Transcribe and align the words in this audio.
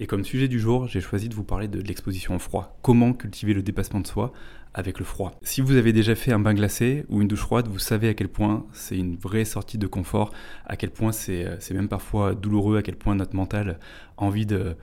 Et 0.00 0.06
comme 0.06 0.24
sujet 0.24 0.48
du 0.48 0.58
jour, 0.58 0.88
j'ai 0.88 1.00
choisi 1.00 1.28
de 1.28 1.34
vous 1.34 1.44
parler 1.44 1.68
de 1.68 1.80
l'exposition 1.80 2.34
au 2.34 2.40
froid. 2.40 2.76
Comment 2.82 3.12
cultiver 3.12 3.54
le 3.54 3.62
dépassement 3.62 4.00
de 4.00 4.06
soi 4.08 4.32
avec 4.74 4.98
le 4.98 5.04
froid? 5.04 5.38
Si 5.42 5.60
vous 5.60 5.76
avez 5.76 5.92
déjà 5.92 6.16
fait 6.16 6.32
un 6.32 6.40
bain 6.40 6.52
glacé 6.52 7.04
ou 7.08 7.22
une 7.22 7.28
douche 7.28 7.42
froide, 7.42 7.68
vous 7.68 7.78
savez 7.78 8.08
à 8.08 8.14
quel 8.14 8.28
point 8.28 8.66
c'est 8.72 8.98
une 8.98 9.16
vraie 9.16 9.44
sortie 9.44 9.78
de 9.78 9.86
confort, 9.86 10.32
à 10.66 10.76
quel 10.76 10.90
point 10.90 11.12
c'est 11.12 11.70
même 11.70 11.88
parfois 11.88 12.34
douloureux, 12.34 12.78
à 12.78 12.82
quel 12.82 12.96
point 12.96 13.14
notre 13.14 13.36
mental 13.36 13.78
a 14.18 14.24
envie 14.24 14.46
de 14.46 14.76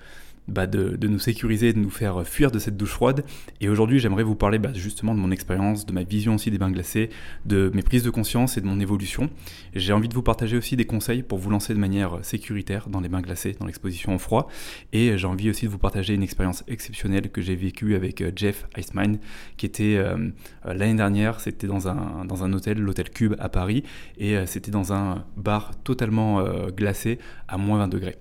bah, 0.51 0.67
de, 0.67 1.07
nous 1.07 1.19
sécuriser, 1.19 1.73
de 1.73 1.79
nous 1.79 1.89
faire 1.89 2.25
fuir 2.27 2.51
de 2.51 2.59
cette 2.59 2.77
douche 2.77 2.91
froide. 2.91 3.23
Et 3.59 3.69
aujourd'hui, 3.69 3.99
j'aimerais 3.99 4.23
vous 4.23 4.35
parler 4.35 4.59
bah, 4.59 4.71
justement 4.73 5.13
de 5.15 5.19
mon 5.19 5.31
expérience, 5.31 5.85
de 5.85 5.93
ma 5.93 6.03
vision 6.03 6.35
aussi 6.35 6.51
des 6.51 6.57
bains 6.57 6.71
glacés, 6.71 7.09
de 7.45 7.71
mes 7.73 7.81
prises 7.81 8.03
de 8.03 8.09
conscience 8.09 8.57
et 8.57 8.61
de 8.61 8.65
mon 8.65 8.79
évolution. 8.79 9.29
J'ai 9.73 9.93
envie 9.93 10.07
de 10.07 10.13
vous 10.13 10.23
partager 10.23 10.57
aussi 10.57 10.75
des 10.75 10.85
conseils 10.85 11.23
pour 11.23 11.37
vous 11.37 11.49
lancer 11.49 11.73
de 11.73 11.79
manière 11.79 12.19
sécuritaire 12.23 12.89
dans 12.89 12.99
les 12.99 13.09
bains 13.09 13.21
glacés, 13.21 13.55
dans 13.59 13.65
l'exposition 13.65 14.15
au 14.15 14.19
froid. 14.19 14.47
Et 14.93 15.17
j'ai 15.17 15.27
envie 15.27 15.49
aussi 15.49 15.65
de 15.65 15.71
vous 15.71 15.77
partager 15.77 16.13
une 16.13 16.23
expérience 16.23 16.63
exceptionnelle 16.67 17.29
que 17.29 17.41
j'ai 17.41 17.55
vécue 17.55 17.95
avec 17.95 18.21
euh, 18.21 18.31
Jeff 18.35 18.67
Iceman, 18.77 19.19
qui 19.57 19.65
était 19.65 19.95
euh, 19.97 20.29
euh, 20.65 20.73
l'année 20.73 20.95
dernière, 20.95 21.39
c'était 21.39 21.67
dans 21.67 21.87
un, 21.87 22.25
dans 22.25 22.43
un 22.43 22.53
hôtel, 22.53 22.79
l'hôtel 22.79 23.09
Cube 23.09 23.35
à 23.39 23.49
Paris, 23.49 23.83
et 24.17 24.45
c'était 24.45 24.71
dans 24.71 24.93
un 24.93 25.25
bar 25.37 25.71
totalement 25.83 26.43
glacé 26.69 27.19
à 27.47 27.57
moins 27.57 27.79
20 27.79 27.87
degrés. 27.87 28.17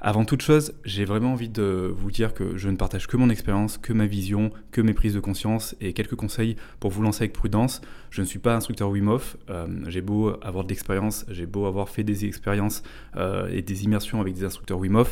Avant 0.00 0.24
toute 0.24 0.42
chose, 0.42 0.74
j'ai 0.84 1.04
vraiment 1.04 1.32
envie 1.32 1.48
de 1.48 1.92
vous 1.94 2.10
dire 2.10 2.34
que 2.34 2.56
je 2.56 2.68
ne 2.68 2.76
partage 2.76 3.06
que 3.06 3.16
mon 3.16 3.30
expérience, 3.30 3.78
que 3.78 3.92
ma 3.92 4.06
vision, 4.06 4.52
que 4.70 4.80
mes 4.80 4.94
prises 4.94 5.14
de 5.14 5.20
conscience 5.20 5.74
et 5.80 5.92
quelques 5.92 6.14
conseils 6.14 6.56
pour 6.78 6.90
vous 6.90 7.02
lancer 7.02 7.24
avec 7.24 7.32
prudence. 7.32 7.80
Je 8.10 8.20
ne 8.20 8.26
suis 8.26 8.38
pas 8.38 8.54
instructeur 8.54 8.90
Wim 8.90 9.08
euh, 9.50 9.66
j'ai 9.88 10.00
beau 10.00 10.34
avoir 10.42 10.64
de 10.64 10.68
l'expérience, 10.68 11.24
j'ai 11.28 11.46
beau 11.46 11.66
avoir 11.66 11.88
fait 11.88 12.04
des 12.04 12.24
expériences 12.24 12.82
euh, 13.16 13.48
et 13.50 13.62
des 13.62 13.84
immersions 13.84 14.20
avec 14.20 14.34
des 14.34 14.44
instructeurs 14.44 14.78
Wim. 14.78 15.02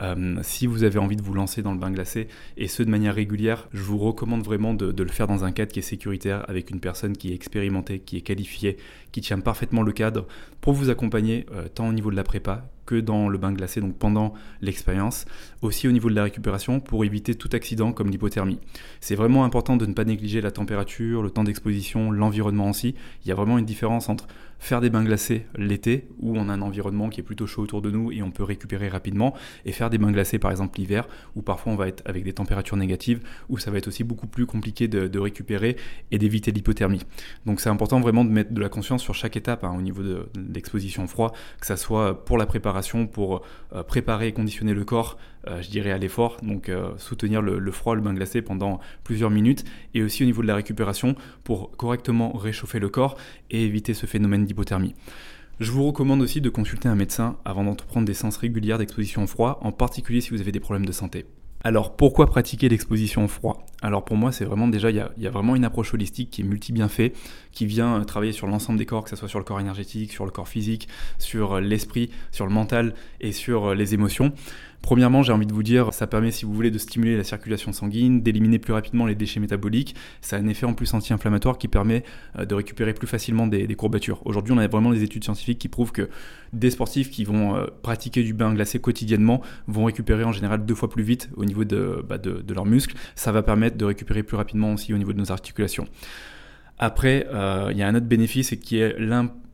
Euh, 0.00 0.38
si 0.42 0.66
vous 0.66 0.84
avez 0.84 0.98
envie 0.98 1.16
de 1.16 1.22
vous 1.22 1.34
lancer 1.34 1.62
dans 1.62 1.72
le 1.72 1.78
bain 1.78 1.90
glacé, 1.90 2.28
et 2.56 2.68
ce 2.68 2.82
de 2.82 2.90
manière 2.90 3.14
régulière, 3.14 3.68
je 3.72 3.82
vous 3.82 3.98
recommande 3.98 4.44
vraiment 4.44 4.72
de, 4.74 5.02
le 5.02 5.08
faire 5.08 5.26
dans 5.26 5.44
un 5.44 5.50
cadre 5.50 5.72
qui 5.72 5.80
est 5.80 5.82
sécuritaire, 5.82 6.48
avec 6.48 6.70
une 6.70 6.78
personne 6.78 7.16
qui 7.16 7.32
est 7.32 7.34
expérimentée, 7.34 7.98
qui 7.98 8.16
est 8.16 8.20
qualifiée, 8.20 8.76
qui 9.10 9.20
tient 9.20 9.40
parfaitement 9.40 9.82
le 9.82 9.92
cadre, 9.92 10.26
pour 10.60 10.72
vous 10.72 10.90
accompagner 10.90 11.46
tant 11.74 11.88
au 11.88 11.92
niveau 11.92 12.10
de 12.10 12.16
la 12.16 12.22
prépa 12.24 12.70
que 12.88 12.98
dans 12.98 13.28
le 13.28 13.36
bain 13.36 13.52
glacé, 13.52 13.82
donc 13.82 13.96
pendant 13.96 14.32
l'expérience. 14.62 15.26
Aussi 15.60 15.86
au 15.86 15.92
niveau 15.92 16.08
de 16.08 16.14
la 16.14 16.22
récupération 16.22 16.80
pour 16.80 17.04
éviter 17.04 17.34
tout 17.34 17.50
accident 17.52 17.92
comme 17.92 18.08
l'hypothermie. 18.08 18.58
C'est 19.00 19.14
vraiment 19.14 19.44
important 19.44 19.76
de 19.76 19.84
ne 19.84 19.92
pas 19.92 20.04
négliger 20.04 20.40
la 20.40 20.50
température, 20.50 21.22
le 21.22 21.28
temps 21.28 21.44
d'exposition, 21.44 22.10
l'environnement 22.10 22.70
aussi. 22.70 22.94
Il 23.24 23.28
y 23.28 23.32
a 23.32 23.34
vraiment 23.34 23.58
une 23.58 23.66
différence 23.66 24.08
entre 24.08 24.26
faire 24.58 24.80
des 24.80 24.90
bains 24.90 25.04
glacés 25.04 25.46
l'été 25.56 26.08
où 26.18 26.36
on 26.36 26.48
a 26.48 26.52
un 26.52 26.62
environnement 26.62 27.08
qui 27.08 27.20
est 27.20 27.24
plutôt 27.24 27.46
chaud 27.46 27.62
autour 27.62 27.82
de 27.82 27.90
nous 27.90 28.10
et 28.12 28.22
on 28.22 28.30
peut 28.30 28.42
récupérer 28.42 28.88
rapidement 28.88 29.34
et 29.64 29.72
faire 29.72 29.90
des 29.90 29.98
bains 29.98 30.10
glacés 30.10 30.38
par 30.38 30.50
exemple 30.50 30.78
l'hiver 30.78 31.08
où 31.36 31.42
parfois 31.42 31.72
on 31.72 31.76
va 31.76 31.88
être 31.88 32.02
avec 32.06 32.24
des 32.24 32.32
températures 32.32 32.76
négatives 32.76 33.20
où 33.48 33.58
ça 33.58 33.70
va 33.70 33.78
être 33.78 33.88
aussi 33.88 34.04
beaucoup 34.04 34.26
plus 34.26 34.46
compliqué 34.46 34.88
de, 34.88 35.18
récupérer 35.18 35.76
et 36.10 36.18
d'éviter 36.18 36.52
l'hypothermie. 36.52 37.02
Donc 37.44 37.60
c'est 37.60 37.70
important 37.70 38.00
vraiment 38.00 38.24
de 38.24 38.30
mettre 38.30 38.52
de 38.52 38.60
la 38.60 38.68
conscience 38.68 39.02
sur 39.02 39.14
chaque 39.14 39.36
étape 39.36 39.64
hein, 39.64 39.74
au 39.76 39.82
niveau 39.82 40.02
de, 40.02 40.28
l'exposition 40.52 41.06
froid, 41.06 41.32
que 41.60 41.66
ça 41.66 41.76
soit 41.76 42.24
pour 42.24 42.38
la 42.38 42.46
préparation, 42.46 43.06
pour 43.06 43.42
euh, 43.72 43.82
préparer 43.82 44.28
et 44.28 44.32
conditionner 44.32 44.74
le 44.74 44.84
corps, 44.84 45.18
euh, 45.46 45.62
je 45.62 45.70
dirais 45.70 45.90
à 45.90 45.98
l'effort, 45.98 46.38
donc 46.42 46.68
euh, 46.68 46.90
soutenir 46.98 47.42
le, 47.42 47.70
froid, 47.70 47.94
le 47.94 48.00
bain 48.00 48.14
glacé 48.14 48.42
pendant 48.42 48.80
plusieurs 49.04 49.30
minutes, 49.30 49.64
et 49.94 50.02
aussi 50.02 50.22
au 50.22 50.26
niveau 50.26 50.42
de 50.42 50.46
la 50.46 50.54
récupération 50.54 51.14
pour 51.44 51.70
correctement 51.76 52.32
réchauffer 52.36 52.78
le 52.78 52.88
corps 52.88 53.16
et 53.50 53.64
éviter 53.64 53.94
ce 53.94 54.06
phénomène 54.06 54.44
d'hypothermie. 54.44 54.94
Je 55.60 55.72
vous 55.72 55.84
recommande 55.86 56.22
aussi 56.22 56.40
de 56.40 56.50
consulter 56.50 56.88
un 56.88 56.94
médecin 56.94 57.36
avant 57.44 57.64
d'entreprendre 57.64 58.06
des 58.06 58.14
séances 58.14 58.36
régulières 58.36 58.78
d'exposition 58.78 59.24
au 59.24 59.26
froid, 59.26 59.58
en 59.62 59.72
particulier 59.72 60.20
si 60.20 60.30
vous 60.30 60.40
avez 60.40 60.52
des 60.52 60.60
problèmes 60.60 60.86
de 60.86 60.92
santé. 60.92 61.26
Alors 61.64 61.96
pourquoi 61.96 62.26
pratiquer 62.26 62.68
l'exposition 62.68 63.24
au 63.24 63.28
froid? 63.28 63.66
Alors 63.82 64.04
pour 64.04 64.16
moi 64.16 64.30
c'est 64.30 64.44
vraiment 64.44 64.68
déjà, 64.68 64.90
il 64.90 65.04
y, 65.16 65.26
a, 65.26 65.30
vraiment 65.30 65.56
une 65.56 65.64
approche 65.64 65.92
holistique 65.92 66.30
qui 66.30 66.42
est 66.42 66.44
multi-bienfait, 66.44 67.12
qui 67.50 67.66
vient 67.66 67.96
euh, 67.96 68.04
travailler 68.04 68.30
sur 68.30 68.46
l'ensemble 68.46 68.78
des 68.78 68.86
corps, 68.86 69.02
que 69.02 69.10
ce 69.10 69.16
soit 69.16 69.28
sur 69.28 69.40
le 69.40 69.44
corps 69.44 69.58
énergétique, 69.58 70.12
sur 70.12 70.24
le 70.24 70.30
corps 70.30 70.46
physique, 70.46 70.86
sur 71.18 71.60
l'esprit, 71.60 72.10
sur 72.30 72.46
le 72.46 72.52
mental 72.52 72.94
et 73.20 73.32
sur 73.32 73.74
les 73.74 73.94
émotions. 73.94 74.32
Premièrement, 74.82 75.22
j'ai 75.22 75.32
envie 75.32 75.46
de 75.46 75.52
vous 75.52 75.62
dire, 75.62 75.92
ça 75.92 76.06
permet, 76.06 76.30
si 76.30 76.44
vous 76.44 76.54
voulez, 76.54 76.70
de 76.70 76.78
stimuler 76.78 77.16
la 77.16 77.24
circulation 77.24 77.72
sanguine, 77.72 78.22
d'éliminer 78.22 78.58
plus 78.58 78.72
rapidement 78.72 79.06
les 79.06 79.14
déchets 79.14 79.40
métaboliques. 79.40 79.94
Ça 80.20 80.36
a 80.36 80.38
un 80.38 80.48
effet 80.48 80.66
en 80.66 80.72
plus 80.72 80.94
anti-inflammatoire 80.94 81.58
qui 81.58 81.68
permet 81.68 82.04
de 82.38 82.54
récupérer 82.54 82.94
plus 82.94 83.06
facilement 83.06 83.46
des, 83.46 83.66
courbatures. 83.74 84.22
Aujourd'hui, 84.24 84.54
on 84.54 84.58
a 84.58 84.66
vraiment 84.66 84.90
des 84.90 85.02
études 85.02 85.24
scientifiques 85.24 85.58
qui 85.58 85.68
prouvent 85.68 85.92
que 85.92 86.08
des 86.52 86.70
sportifs 86.70 87.10
qui 87.10 87.24
vont 87.24 87.66
pratiquer 87.82 88.22
du 88.22 88.32
bain 88.32 88.54
glacé 88.54 88.78
quotidiennement 88.78 89.42
vont 89.66 89.84
récupérer 89.84 90.24
en 90.24 90.32
général 90.32 90.64
deux 90.64 90.74
fois 90.74 90.88
plus 90.88 91.02
vite 91.02 91.28
au 91.36 91.44
niveau 91.44 91.64
bah, 91.64 92.18
de, 92.18 92.54
leurs 92.54 92.66
muscles. 92.66 92.96
Ça 93.14 93.32
va 93.32 93.42
permettre 93.42 93.76
de 93.76 93.84
récupérer 93.84 94.22
plus 94.22 94.36
rapidement 94.36 94.72
aussi 94.72 94.94
au 94.94 94.98
niveau 94.98 95.12
de 95.12 95.18
nos 95.18 95.32
articulations. 95.32 95.86
Après, 96.78 97.26
euh, 97.32 97.68
il 97.72 97.76
y 97.76 97.82
a 97.82 97.88
un 97.88 97.94
autre 97.94 98.06
bénéfice 98.06 98.54
qui 98.62 98.78
est 98.78 98.96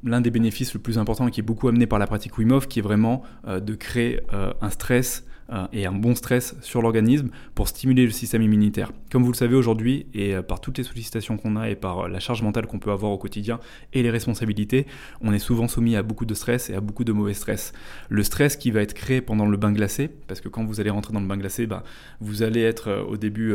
l'un 0.04 0.20
des 0.20 0.30
bénéfices 0.30 0.74
le 0.74 0.80
plus 0.80 0.98
important 0.98 1.28
qui 1.28 1.40
est 1.40 1.42
beaucoup 1.42 1.68
amené 1.68 1.86
par 1.86 1.98
la 1.98 2.06
pratique 2.06 2.38
Wim 2.38 2.60
qui 2.60 2.78
est 2.78 2.82
vraiment 2.82 3.22
euh, 3.46 3.60
de 3.60 3.74
créer 3.74 4.20
euh, 4.32 4.52
un 4.60 4.70
stress 4.70 5.24
et 5.72 5.86
un 5.86 5.92
bon 5.92 6.14
stress 6.14 6.56
sur 6.62 6.82
l'organisme 6.82 7.28
pour 7.54 7.68
stimuler 7.68 8.04
le 8.04 8.10
système 8.10 8.42
immunitaire. 8.42 8.92
Comme 9.10 9.22
vous 9.22 9.32
le 9.32 9.36
savez 9.36 9.54
aujourd'hui, 9.54 10.06
et 10.14 10.34
euh, 10.34 10.42
par 10.42 10.60
toutes 10.60 10.78
les 10.78 10.84
sollicitations 10.84 11.36
qu'on 11.36 11.56
a 11.56 11.68
et 11.68 11.74
par 11.74 12.00
euh, 12.00 12.08
la 12.08 12.18
charge 12.18 12.42
mentale 12.42 12.66
qu'on 12.66 12.78
peut 12.78 12.90
avoir 12.90 13.12
au 13.12 13.18
quotidien 13.18 13.60
et 13.92 14.02
les 14.02 14.10
responsabilités, 14.10 14.86
on 15.20 15.32
est 15.32 15.38
souvent 15.38 15.68
soumis 15.68 15.96
à 15.96 16.02
beaucoup 16.02 16.24
de 16.24 16.34
stress 16.34 16.70
et 16.70 16.74
à 16.74 16.80
beaucoup 16.80 17.04
de 17.04 17.12
mauvais 17.12 17.34
stress. 17.34 17.72
Le 18.08 18.22
stress 18.22 18.56
qui 18.56 18.70
va 18.70 18.80
être 18.80 18.94
créé 18.94 19.20
pendant 19.20 19.46
le 19.46 19.56
bain 19.56 19.72
glacé, 19.72 20.08
parce 20.26 20.40
que 20.40 20.48
quand 20.48 20.64
vous 20.64 20.80
allez 20.80 20.90
rentrer 20.90 21.12
dans 21.12 21.20
le 21.20 21.26
bain 21.26 21.36
glacé, 21.36 21.66
ben, 21.66 21.82
vous 22.20 22.42
allez 22.42 22.62
être 22.62 23.04
au 23.08 23.16
début 23.16 23.54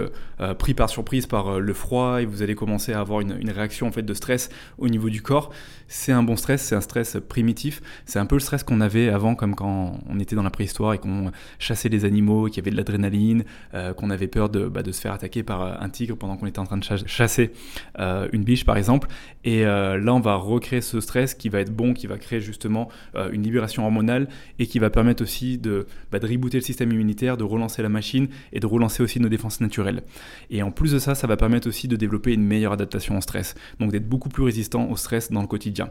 pris 0.57 0.73
par 0.73 0.89
surprise 0.89 1.25
par 1.25 1.59
le 1.59 1.73
froid 1.73 2.21
et 2.21 2.25
vous 2.25 2.41
allez 2.41 2.55
commencer 2.55 2.93
à 2.93 2.99
avoir 2.99 3.21
une, 3.21 3.37
une, 3.39 3.49
réaction 3.49 3.87
en 3.87 3.91
fait 3.91 4.03
de 4.03 4.13
stress 4.13 4.49
au 4.77 4.87
niveau 4.87 5.09
du 5.09 5.21
corps. 5.21 5.51
C'est 5.87 6.11
un 6.11 6.23
bon 6.23 6.35
stress, 6.35 6.61
c'est 6.61 6.75
un 6.75 6.81
stress 6.81 7.17
primitif. 7.27 7.81
C'est 8.05 8.19
un 8.19 8.25
peu 8.25 8.35
le 8.35 8.41
stress 8.41 8.63
qu'on 8.63 8.81
avait 8.81 9.09
avant, 9.09 9.35
comme 9.35 9.55
quand 9.55 9.99
on 10.07 10.19
était 10.19 10.35
dans 10.35 10.43
la 10.43 10.51
préhistoire 10.51 10.93
et 10.93 10.99
qu'on 10.99 11.31
chassait 11.57 11.78
les 11.87 12.03
animaux, 12.03 12.47
qu'il 12.47 12.57
y 12.57 12.59
avait 12.59 12.71
de 12.71 12.75
l'adrénaline, 12.75 13.45
euh, 13.73 13.93
qu'on 13.93 14.09
avait 14.09 14.27
peur 14.27 14.49
de, 14.49 14.67
bah, 14.67 14.83
de, 14.83 14.91
se 14.91 14.99
faire 14.99 15.13
attaquer 15.13 15.43
par 15.43 15.61
euh, 15.61 15.73
un 15.79 15.89
tigre 15.89 16.17
pendant 16.17 16.35
qu'on 16.35 16.47
était 16.47 16.59
en 16.59 16.65
train 16.65 16.77
de 16.77 16.83
chasser 17.05 17.51
euh, 17.99 18.27
une 18.33 18.43
biche 18.43 18.65
par 18.65 18.75
exemple. 18.75 19.07
Et 19.45 19.63
là, 19.63 20.13
on 20.13 20.19
va 20.19 20.35
recréer 20.35 20.81
ce 20.81 20.99
stress 20.99 21.33
qui 21.33 21.47
va 21.47 21.61
être 21.61 21.73
bon, 21.73 21.93
qui 21.93 22.07
va 22.07 22.17
créer 22.17 22.41
justement 22.41 22.89
une 23.31 23.41
libération 23.41 23.85
hormonale 23.85 24.27
et 24.57 24.67
qui 24.67 24.79
va 24.79 24.89
permettre 24.89 25.23
aussi 25.23 25.57
de, 25.57 25.87
bah, 26.11 26.19
de 26.19 26.27
rebooter 26.27 26.57
le 26.57 26.63
système 26.63 26.91
immunitaire, 26.91 27.37
de 27.37 27.43
relancer 27.43 27.81
la 27.81 27.89
machine 27.89 28.27
et 28.51 28.59
de 28.59 28.65
relancer 28.65 29.01
aussi 29.01 29.19
nos 29.19 29.29
défenses 29.29 29.61
naturelles. 29.61 30.03
Et 30.49 30.61
en 30.61 30.71
plus 30.71 30.91
de 30.91 30.99
ça, 30.99 31.15
ça 31.15 31.27
va 31.27 31.37
permettre 31.37 31.67
aussi 31.67 31.87
de 31.87 31.95
développer 31.95 32.33
une 32.33 32.43
meilleure 32.43 32.73
adaptation 32.73 33.17
au 33.17 33.21
stress, 33.21 33.55
donc 33.79 33.91
d'être 33.91 34.09
beaucoup 34.09 34.29
plus 34.29 34.43
résistant 34.43 34.89
au 34.89 34.97
stress 34.97 35.31
dans 35.31 35.41
le 35.41 35.47
quotidien. 35.47 35.89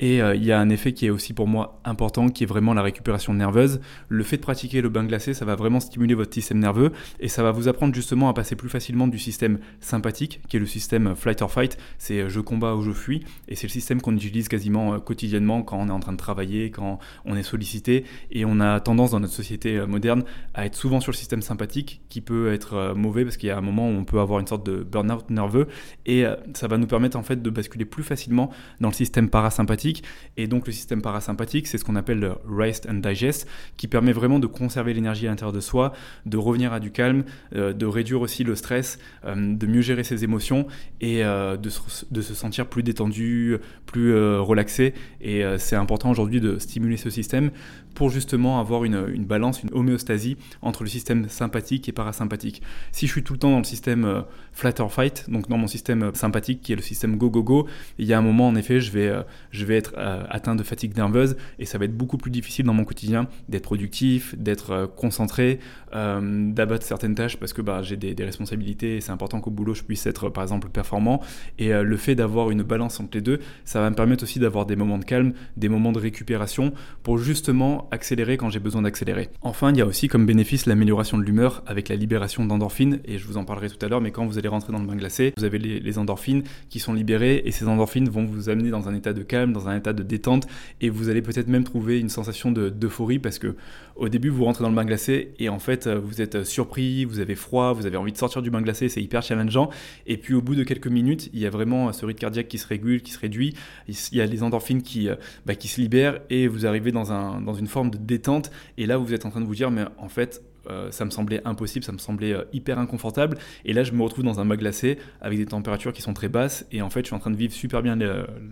Et 0.00 0.22
euh, 0.22 0.34
il 0.34 0.44
y 0.44 0.52
a 0.52 0.60
un 0.60 0.68
effet 0.70 0.92
qui 0.92 1.06
est 1.06 1.10
aussi 1.10 1.32
pour 1.32 1.48
moi 1.48 1.80
important, 1.84 2.28
qui 2.28 2.44
est 2.44 2.46
vraiment 2.46 2.74
la 2.74 2.82
récupération 2.82 3.34
nerveuse. 3.34 3.80
Le 4.08 4.22
fait 4.22 4.36
de 4.36 4.42
pratiquer 4.42 4.80
le 4.80 4.88
bain 4.88 5.04
glacé, 5.04 5.34
ça 5.34 5.44
va 5.44 5.56
vraiment 5.56 5.80
stimuler 5.80 6.14
votre 6.14 6.32
système 6.32 6.58
nerveux 6.58 6.92
et 7.20 7.28
ça 7.28 7.42
va 7.42 7.50
vous 7.50 7.68
apprendre 7.68 7.94
justement 7.94 8.28
à 8.28 8.34
passer 8.34 8.54
plus 8.54 8.68
facilement 8.68 9.08
du 9.08 9.18
système 9.18 9.58
sympathique, 9.80 10.40
qui 10.48 10.56
est 10.56 10.60
le 10.60 10.66
système 10.66 11.16
flight 11.16 11.42
or 11.42 11.50
fight, 11.50 11.78
c'est 11.98 12.20
euh, 12.20 12.28
je 12.28 12.40
combats 12.40 12.74
ou 12.74 12.82
je 12.82 12.92
fuis, 12.92 13.24
et 13.48 13.56
c'est 13.56 13.66
le 13.66 13.72
système 13.72 14.00
qu'on 14.00 14.14
utilise 14.14 14.48
quasiment 14.48 14.94
euh, 14.94 14.98
quotidiennement 14.98 15.62
quand 15.62 15.78
on 15.78 15.88
est 15.88 15.92
en 15.92 16.00
train 16.00 16.12
de 16.12 16.18
travailler, 16.18 16.70
quand 16.70 16.98
on 17.24 17.36
est 17.36 17.42
sollicité, 17.42 18.04
et 18.30 18.44
on 18.44 18.60
a 18.60 18.80
tendance 18.80 19.10
dans 19.10 19.20
notre 19.20 19.34
société 19.34 19.84
moderne 19.86 20.24
à 20.54 20.66
être 20.66 20.76
souvent 20.76 21.00
sur 21.00 21.12
le 21.12 21.16
système 21.16 21.42
sympathique, 21.42 22.02
qui 22.08 22.20
peut 22.20 22.52
être 22.52 22.94
mauvais 22.94 23.24
parce 23.24 23.36
qu'il 23.36 23.48
y 23.48 23.52
a 23.52 23.58
un 23.58 23.62
moment 23.62 23.88
où 23.88 23.92
on 23.92 24.04
peut 24.04 24.20
avoir 24.20 24.40
une 24.40 24.46
sorte 24.46 24.64
de 24.64 24.82
burn-out 24.82 25.30
nerveux, 25.30 25.66
et 26.06 26.24
ça 26.54 26.68
va 26.68 26.78
nous 26.78 26.86
permettre 26.86 27.16
en 27.16 27.22
fait 27.22 27.42
de 27.42 27.50
basculer 27.50 27.84
plus 27.84 28.02
facilement 28.02 28.50
dans 28.80 28.88
le 28.88 28.94
système 28.94 29.28
parasympathique 29.28 29.87
Et 30.36 30.46
donc 30.46 30.66
le 30.66 30.72
système 30.72 31.02
parasympathique, 31.02 31.66
c'est 31.66 31.78
ce 31.78 31.84
qu'on 31.84 31.96
appelle 31.96 32.20
le 32.20 32.34
rest 32.48 32.86
and 32.88 32.94
digest, 32.94 33.46
qui 33.76 33.88
permet 33.88 34.12
vraiment 34.12 34.38
de 34.38 34.46
conserver 34.46 34.94
l'énergie 34.94 35.26
à 35.26 35.30
l'intérieur 35.30 35.52
de 35.52 35.60
soi, 35.60 35.92
de 36.26 36.36
revenir 36.36 36.72
à 36.72 36.80
du 36.80 36.90
calme, 36.90 37.24
euh, 37.54 37.72
de 37.72 37.86
réduire 37.86 38.20
aussi 38.20 38.44
le 38.44 38.54
stress, 38.54 38.98
euh, 39.24 39.34
de 39.34 39.66
mieux 39.66 39.80
gérer 39.80 40.04
ses 40.04 40.24
émotions 40.24 40.66
et 41.00 41.24
euh, 41.24 41.56
de, 41.56 41.68
se, 41.70 42.34
sentir 42.34 42.66
plus 42.66 42.82
détendu, 42.82 43.56
plus 43.86 44.14
relaxé. 44.38 44.94
Et 45.20 45.42
c'est 45.58 45.76
important 45.76 46.10
aujourd'hui 46.10 46.40
de 46.40 46.58
stimuler 46.58 46.96
ce 46.96 47.10
système 47.10 47.50
pour 47.94 48.10
justement 48.10 48.60
avoir 48.60 48.84
une, 48.84 49.06
une, 49.12 49.24
balance, 49.24 49.62
une 49.62 49.70
homéostasie 49.72 50.36
entre 50.62 50.82
le 50.82 50.88
système 50.88 51.28
sympathique 51.28 51.88
et 51.88 51.92
parasympathique. 51.92 52.62
Si 52.92 53.06
je 53.06 53.12
suis 53.12 53.22
tout 53.22 53.32
le 53.32 53.38
temps 53.38 53.50
dans 53.50 53.58
le 53.58 53.64
système 53.64 54.24
flat 54.52 54.74
or 54.78 54.92
fight, 54.92 55.24
donc 55.28 55.48
dans 55.48 55.58
mon 55.58 55.66
système 55.66 56.14
sympathique 56.14 56.60
qui 56.60 56.72
est 56.72 56.76
le 56.76 56.82
système 56.82 57.16
go 57.16 57.30
go 57.30 57.42
go, 57.42 57.68
il 57.98 58.06
y 58.06 58.12
a 58.12 58.18
un 58.18 58.22
moment 58.22 58.48
en 58.48 58.54
effet 58.56 58.80
je 58.80 58.92
vais, 58.92 59.12
je 59.50 59.64
vais 59.64 59.76
être 59.78 59.94
atteint 60.30 60.54
de 60.54 60.62
fatigue 60.62 60.96
nerveuse 60.96 61.36
et 61.58 61.64
ça 61.64 61.78
va 61.78 61.84
être 61.84 61.96
beaucoup 61.96 62.18
plus 62.18 62.30
difficile 62.30 62.66
dans 62.66 62.74
mon 62.74 62.84
quotidien 62.84 63.28
d'être 63.48 63.62
productif, 63.62 64.34
d'être 64.36 64.90
concentré, 64.96 65.60
d'abattre 65.92 66.84
certaines 66.84 67.14
tâches 67.14 67.36
parce 67.36 67.52
que 67.52 67.62
bah, 67.62 67.82
j'ai 67.82 67.96
des, 67.96 68.24
responsabilités 68.24 68.96
et 68.96 69.00
c'est 69.00 69.12
important 69.12 69.40
qu'au 69.40 69.50
boulot 69.50 69.74
je 69.74 69.82
puisse 69.82 70.06
être 70.06 70.28
par 70.28 70.42
exemple 70.42 70.68
performant. 70.68 71.20
Et 71.58 71.72
euh, 71.72 71.82
le 71.82 71.96
fait 71.96 72.14
d'avoir 72.14 72.50
une 72.50 72.62
balance 72.62 73.00
entre 73.00 73.16
les 73.16 73.20
deux, 73.20 73.38
ça 73.64 73.80
va 73.80 73.90
me 73.90 73.94
permettre 73.94 74.24
aussi 74.24 74.38
d'avoir 74.38 74.66
des 74.66 74.76
moments 74.76 74.98
de 74.98 75.04
calme, 75.04 75.32
des 75.56 75.68
moments 75.68 75.92
de 75.92 75.98
récupération 75.98 76.72
pour 77.02 77.18
justement 77.18 77.88
accélérer 77.90 78.36
quand 78.36 78.50
j'ai 78.50 78.58
besoin 78.58 78.82
d'accélérer. 78.82 79.30
Enfin, 79.42 79.70
il 79.70 79.76
y 79.78 79.80
a 79.80 79.86
aussi 79.86 80.08
comme 80.08 80.26
bénéfice 80.26 80.66
l'amélioration 80.66 81.18
de 81.18 81.22
l'humeur 81.22 81.62
avec 81.66 81.88
la 81.88 81.96
libération 81.96 82.44
d'endorphines 82.44 83.00
et 83.04 83.18
je 83.18 83.26
vous 83.26 83.36
en 83.36 83.44
parlerai 83.44 83.68
tout 83.68 83.84
à 83.84 83.88
l'heure, 83.88 84.00
mais 84.00 84.10
quand 84.10 84.26
vous 84.26 84.38
allez 84.38 84.48
rentrer 84.48 84.72
dans 84.72 84.80
le 84.80 84.86
bain 84.86 84.96
glacé, 84.96 85.32
vous 85.36 85.44
avez 85.44 85.58
les, 85.58 85.80
les 85.80 85.98
endorphines 85.98 86.42
qui 86.68 86.78
sont 86.78 86.92
libérées 86.92 87.42
et 87.44 87.50
ces 87.50 87.66
endorphines 87.66 88.08
vont 88.08 88.24
vous 88.24 88.48
amener 88.48 88.70
dans 88.70 88.88
un 88.88 88.94
état 88.94 89.12
de 89.12 89.22
calme, 89.22 89.52
dans 89.52 89.67
un 89.67 89.67
état 89.76 89.92
de 89.92 90.02
détente 90.02 90.46
et 90.80 90.90
vous 90.90 91.08
allez 91.08 91.22
peut-être 91.22 91.48
même 91.48 91.64
trouver 91.64 91.98
une 91.98 92.08
sensation 92.08 92.52
d'euphorie 92.52 93.18
parce 93.18 93.38
que 93.38 93.56
au 93.96 94.08
début 94.08 94.28
vous 94.28 94.44
rentrez 94.44 94.62
dans 94.62 94.70
le 94.70 94.76
bain 94.76 94.84
glacé 94.84 95.32
et 95.38 95.48
en 95.48 95.58
fait 95.58 95.88
vous 95.88 96.20
êtes 96.20 96.44
surpris, 96.44 97.04
vous 97.04 97.20
avez 97.20 97.34
froid, 97.34 97.72
vous 97.72 97.86
avez 97.86 97.96
envie 97.96 98.12
de 98.12 98.18
sortir 98.18 98.42
du 98.42 98.50
bain 98.50 98.60
glacé, 98.60 98.88
c'est 98.88 99.02
hyper 99.02 99.22
challengeant. 99.22 99.70
Et 100.06 100.16
puis 100.16 100.34
au 100.34 100.42
bout 100.42 100.54
de 100.54 100.62
quelques 100.62 100.86
minutes, 100.86 101.30
il 101.32 101.40
y 101.40 101.46
a 101.46 101.50
vraiment 101.50 101.92
ce 101.92 102.04
rythme 102.04 102.18
cardiaque 102.18 102.48
qui 102.48 102.58
se 102.58 102.66
régule, 102.66 103.02
qui 103.02 103.12
se 103.12 103.18
réduit. 103.18 103.54
Il 103.88 103.96
y 104.12 104.20
a 104.20 104.26
les 104.26 104.42
endorphines 104.42 104.82
qui, 104.82 105.08
euh, 105.08 105.16
bah, 105.46 105.54
qui 105.54 105.68
se 105.68 105.80
libèrent 105.80 106.20
et 106.30 106.48
vous 106.48 106.66
arrivez 106.66 106.92
dans, 106.92 107.12
un, 107.12 107.40
dans 107.40 107.54
une 107.54 107.66
forme 107.66 107.90
de 107.90 107.98
détente. 107.98 108.50
Et 108.76 108.86
là, 108.86 108.96
vous 108.98 109.14
êtes 109.14 109.24
en 109.24 109.30
train 109.30 109.40
de 109.40 109.46
vous 109.46 109.54
dire, 109.54 109.70
mais 109.70 109.84
en 109.98 110.08
fait, 110.08 110.42
euh, 110.68 110.90
ça 110.90 111.04
me 111.04 111.10
semblait 111.10 111.40
impossible, 111.44 111.84
ça 111.84 111.92
me 111.92 111.98
semblait 111.98 112.32
euh, 112.32 112.44
hyper 112.52 112.78
inconfortable. 112.78 113.38
Et 113.64 113.72
là, 113.72 113.82
je 113.82 113.92
me 113.92 114.02
retrouve 114.02 114.24
dans 114.24 114.40
un 114.40 114.44
bain 114.44 114.56
glacé 114.56 114.98
avec 115.20 115.38
des 115.38 115.46
températures 115.46 115.92
qui 115.92 116.02
sont 116.02 116.14
très 116.14 116.28
basses. 116.28 116.66
Et 116.72 116.82
en 116.82 116.90
fait, 116.90 117.00
je 117.00 117.06
suis 117.06 117.16
en 117.16 117.18
train 117.18 117.30
de 117.30 117.36
vivre 117.36 117.52
super 117.52 117.82
bien 117.82 117.96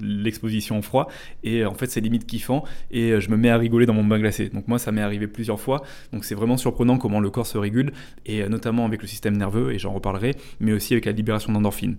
l'exposition 0.00 0.78
au 0.78 0.82
froid. 0.82 1.08
Et 1.44 1.64
en 1.64 1.74
fait, 1.74 1.86
c'est 1.86 2.00
limite 2.00 2.26
kiffant. 2.26 2.64
Et 2.90 3.12
euh, 3.12 3.20
je 3.20 3.30
me 3.30 3.36
mets 3.36 3.50
à 3.50 3.56
rigoler 3.56 3.86
dans 3.86 3.94
mon 3.94 4.04
bain 4.04 4.18
glacé. 4.18 4.48
Donc 4.48 4.68
moi, 4.68 4.78
ça 4.78 4.92
m'est 4.92 5.02
arrivé 5.02 5.26
plusieurs 5.26 5.60
fois. 5.60 5.82
Donc 6.12 6.24
c'est 6.24 6.34
vraiment 6.34 6.56
surprenant 6.56 6.98
comment 6.98 7.20
le 7.20 7.30
corps 7.30 7.46
se 7.46 7.58
régule. 7.58 7.92
Et 8.24 8.48
notamment 8.48 8.84
avec 8.84 9.02
le 9.02 9.08
système 9.08 9.36
nerveux, 9.36 9.72
et 9.72 9.78
j'en 9.78 9.92
reparlerai, 9.92 10.34
mais 10.60 10.72
aussi 10.72 10.94
avec 10.94 11.04
la 11.04 11.12
libération 11.12 11.52
d'endorphines. 11.52 11.96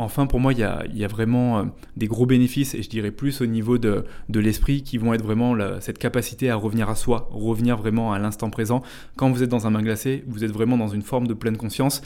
Enfin, 0.00 0.26
pour 0.26 0.38
moi, 0.38 0.52
il 0.52 0.60
y 0.60 0.62
a, 0.62 1.08
vraiment 1.08 1.58
euh, 1.58 1.64
des 1.96 2.06
gros 2.06 2.24
bénéfices, 2.24 2.74
et 2.74 2.82
je 2.82 2.88
dirais 2.88 3.10
plus 3.10 3.40
au 3.40 3.46
niveau 3.46 3.78
de, 3.78 4.04
l'esprit, 4.32 4.84
qui 4.84 4.96
vont 4.96 5.12
être 5.12 5.24
vraiment 5.24 5.56
cette 5.80 5.98
capacité 5.98 6.50
à 6.50 6.56
revenir 6.56 6.88
à 6.88 6.94
soi, 6.94 7.28
revenir 7.32 7.76
vraiment 7.76 8.12
à 8.12 8.20
l'instant 8.20 8.48
présent. 8.48 8.82
Quand 9.16 9.28
vous 9.30 9.42
êtes 9.42 9.50
dans 9.50 9.66
un 9.66 9.72
bain 9.72 9.82
glacé, 9.82 10.22
vous 10.28 10.44
êtes 10.44 10.52
vraiment 10.52 10.76
dans 10.78 10.86
une 10.86 11.02
forme 11.02 11.26
de 11.26 11.34
pleine 11.34 11.56
conscience. 11.56 12.00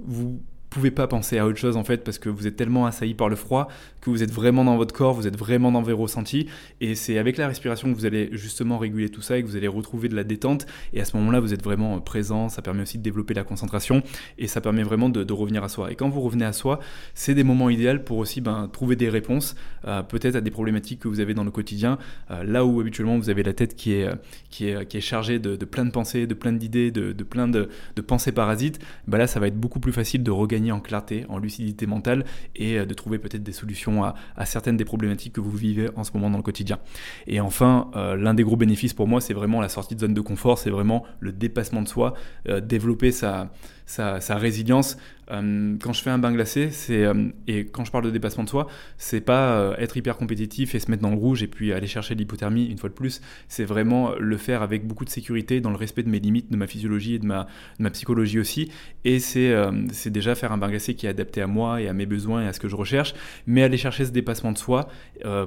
Vous 0.00 0.40
pouvez 0.74 0.90
pas 0.90 1.06
penser 1.06 1.38
à 1.38 1.46
autre 1.46 1.56
chose 1.56 1.76
en 1.76 1.84
fait 1.84 1.98
parce 1.98 2.18
que 2.18 2.28
vous 2.28 2.46
êtes 2.46 2.56
tellement 2.56 2.84
assailli 2.84 3.14
par 3.14 3.28
le 3.28 3.36
froid 3.36 3.68
que 4.00 4.10
vous 4.10 4.22
êtes 4.22 4.32
vraiment 4.32 4.64
dans 4.64 4.76
votre 4.76 4.92
corps, 4.92 5.14
vous 5.14 5.26
êtes 5.26 5.38
vraiment 5.38 5.70
dans 5.70 5.82
vos 5.82 5.96
ressentis. 5.96 6.48
Et 6.80 6.94
c'est 6.94 7.16
avec 7.16 7.38
la 7.38 7.46
respiration 7.46 7.90
que 7.90 7.96
vous 7.96 8.06
allez 8.06 8.28
justement 8.32 8.76
réguler 8.76 9.08
tout 9.08 9.22
ça 9.22 9.38
et 9.38 9.42
que 9.42 9.46
vous 9.46 9.56
allez 9.56 9.68
retrouver 9.68 10.08
de 10.08 10.16
la 10.16 10.24
détente. 10.24 10.66
Et 10.92 11.00
à 11.00 11.04
ce 11.04 11.16
moment-là 11.16 11.40
vous 11.40 11.54
êtes 11.54 11.62
vraiment 11.62 11.96
euh, 11.96 12.00
présent, 12.00 12.48
ça 12.48 12.60
permet 12.60 12.82
aussi 12.82 12.98
de 12.98 13.02
développer 13.02 13.34
la 13.34 13.44
concentration 13.44 14.02
et 14.36 14.48
ça 14.48 14.60
permet 14.60 14.82
vraiment 14.82 15.08
de, 15.08 15.32
revenir 15.32 15.64
à 15.64 15.68
soi. 15.68 15.92
Et 15.92 15.94
quand 15.94 16.08
vous 16.08 16.20
revenez 16.20 16.44
à 16.44 16.52
soi 16.52 16.80
c'est 17.14 17.34
des 17.34 17.44
moments 17.44 17.70
idéaux 17.70 18.00
pour 18.04 18.18
aussi 18.18 18.40
ben, 18.40 18.68
trouver 18.72 18.96
des 18.96 19.08
réponses 19.08 19.54
euh, 19.86 20.02
peut-être 20.02 20.36
à 20.36 20.40
des 20.40 20.50
problématiques 20.50 21.00
que 21.00 21.08
vous 21.08 21.20
avez 21.20 21.34
dans 21.34 21.44
le 21.44 21.50
quotidien 21.50 21.98
euh, 22.30 22.42
là 22.44 22.64
où 22.64 22.80
habituellement 22.80 23.16
vous 23.16 23.30
avez 23.30 23.42
la 23.42 23.52
tête 23.52 23.76
qui 23.76 23.92
est, 23.92 25.00
chargée 25.00 25.38
de, 25.38 25.56
plein 25.64 25.84
de 25.84 25.90
pensées, 25.90 26.26
de 26.26 26.34
plein 26.34 26.52
d'idées, 26.52 26.90
de, 26.90 27.12
de 27.12 27.24
plein 27.24 27.48
de, 27.48 27.68
pensées 28.06 28.32
parasites, 28.32 28.80
ben 29.06 29.18
là 29.18 29.26
ça 29.26 29.40
va 29.40 29.46
être 29.46 29.58
beaucoup 29.58 29.80
plus 29.80 29.92
facile 29.92 30.22
de 30.22 30.30
regagner 30.30 30.63
en 30.72 30.80
clarté, 30.80 31.26
en 31.28 31.38
lucidité 31.38 31.86
mentale 31.86 32.24
et 32.56 32.78
euh, 32.78 32.86
de 32.86 32.94
trouver 32.94 33.18
peut-être 33.18 33.42
des 33.42 33.52
solutions 33.52 34.04
à, 34.04 34.14
certaines 34.44 34.76
des 34.76 34.84
problématiques 34.84 35.32
que 35.32 35.40
vous 35.40 35.50
vivez 35.50 35.88
en 35.96 36.04
ce 36.04 36.12
moment 36.14 36.30
dans 36.30 36.36
le 36.36 36.42
quotidien. 36.42 36.78
Et 37.26 37.40
enfin, 37.40 37.90
euh, 37.96 38.16
l'un 38.16 38.34
des 38.34 38.42
gros 38.42 38.56
bénéfices 38.56 38.94
pour 38.94 39.08
moi, 39.08 39.20
c'est 39.20 39.34
vraiment 39.34 39.60
la 39.60 39.68
sortie 39.68 39.94
de 39.94 40.00
zone 40.00 40.14
de 40.14 40.20
confort, 40.20 40.58
c'est 40.58 40.70
vraiment 40.70 41.04
le 41.20 41.32
dépassement 41.32 41.82
de 41.82 41.88
soi, 41.88 42.14
euh, 42.48 42.60
développer 42.60 43.12
sa, 43.12 43.50
sa, 43.86 44.36
résilience. 44.36 44.96
Euh, 45.30 45.76
quand 45.80 45.92
je 45.92 46.02
fais 46.02 46.10
un 46.10 46.18
bain 46.18 46.32
glacé, 46.32 46.70
c'est 46.70 47.04
euh, 47.04 47.28
et 47.46 47.66
quand 47.66 47.84
je 47.84 47.90
parle 47.90 48.04
de 48.04 48.10
dépassement 48.10 48.44
de 48.44 48.48
soi, 48.48 48.66
c'est 48.98 49.20
pas 49.20 49.58
euh, 49.58 49.76
être 49.78 49.96
hyper 49.96 50.16
compétitif 50.16 50.74
et 50.74 50.78
se 50.78 50.90
mettre 50.90 51.02
dans 51.02 51.10
le 51.10 51.16
rouge 51.16 51.42
et 51.42 51.46
puis 51.46 51.72
aller 51.72 51.86
chercher 51.86 52.14
l'hypothermie 52.14 52.66
une 52.66 52.78
fois 52.78 52.88
de 52.88 52.94
plus. 52.94 53.20
C'est 53.48 53.64
vraiment 53.64 54.12
le 54.18 54.36
faire 54.36 54.62
avec 54.62 54.86
beaucoup 54.86 55.04
de 55.04 55.10
sécurité, 55.10 55.60
dans 55.60 55.70
le 55.70 55.76
respect 55.76 56.02
de 56.02 56.10
mes 56.10 56.20
limites, 56.20 56.50
de 56.50 56.56
ma 56.56 56.66
physiologie 56.66 57.14
et 57.14 57.18
de 57.18 57.26
ma, 57.26 57.46
ma 57.78 57.90
psychologie 57.90 58.38
aussi. 58.38 58.70
Et 59.04 59.18
c'est 59.18 59.54
c'est 59.92 60.10
déjà 60.10 60.34
faire 60.34 60.52
un 60.52 60.58
bain 60.58 60.68
glacé 60.68 60.94
qui 60.94 61.06
est 61.06 61.08
adapté 61.08 61.40
à 61.40 61.46
moi 61.46 61.80
et 61.80 61.88
à 61.88 61.92
mes 61.92 62.06
besoins 62.06 62.42
et 62.42 62.46
à 62.46 62.52
ce 62.52 62.60
que 62.60 62.68
je 62.68 62.76
recherche, 62.76 63.14
mais 63.46 63.62
aller 63.62 63.76
chercher 63.76 64.04
ce 64.04 64.10
dépassement 64.10 64.52
de 64.52 64.58
soi 64.58 64.88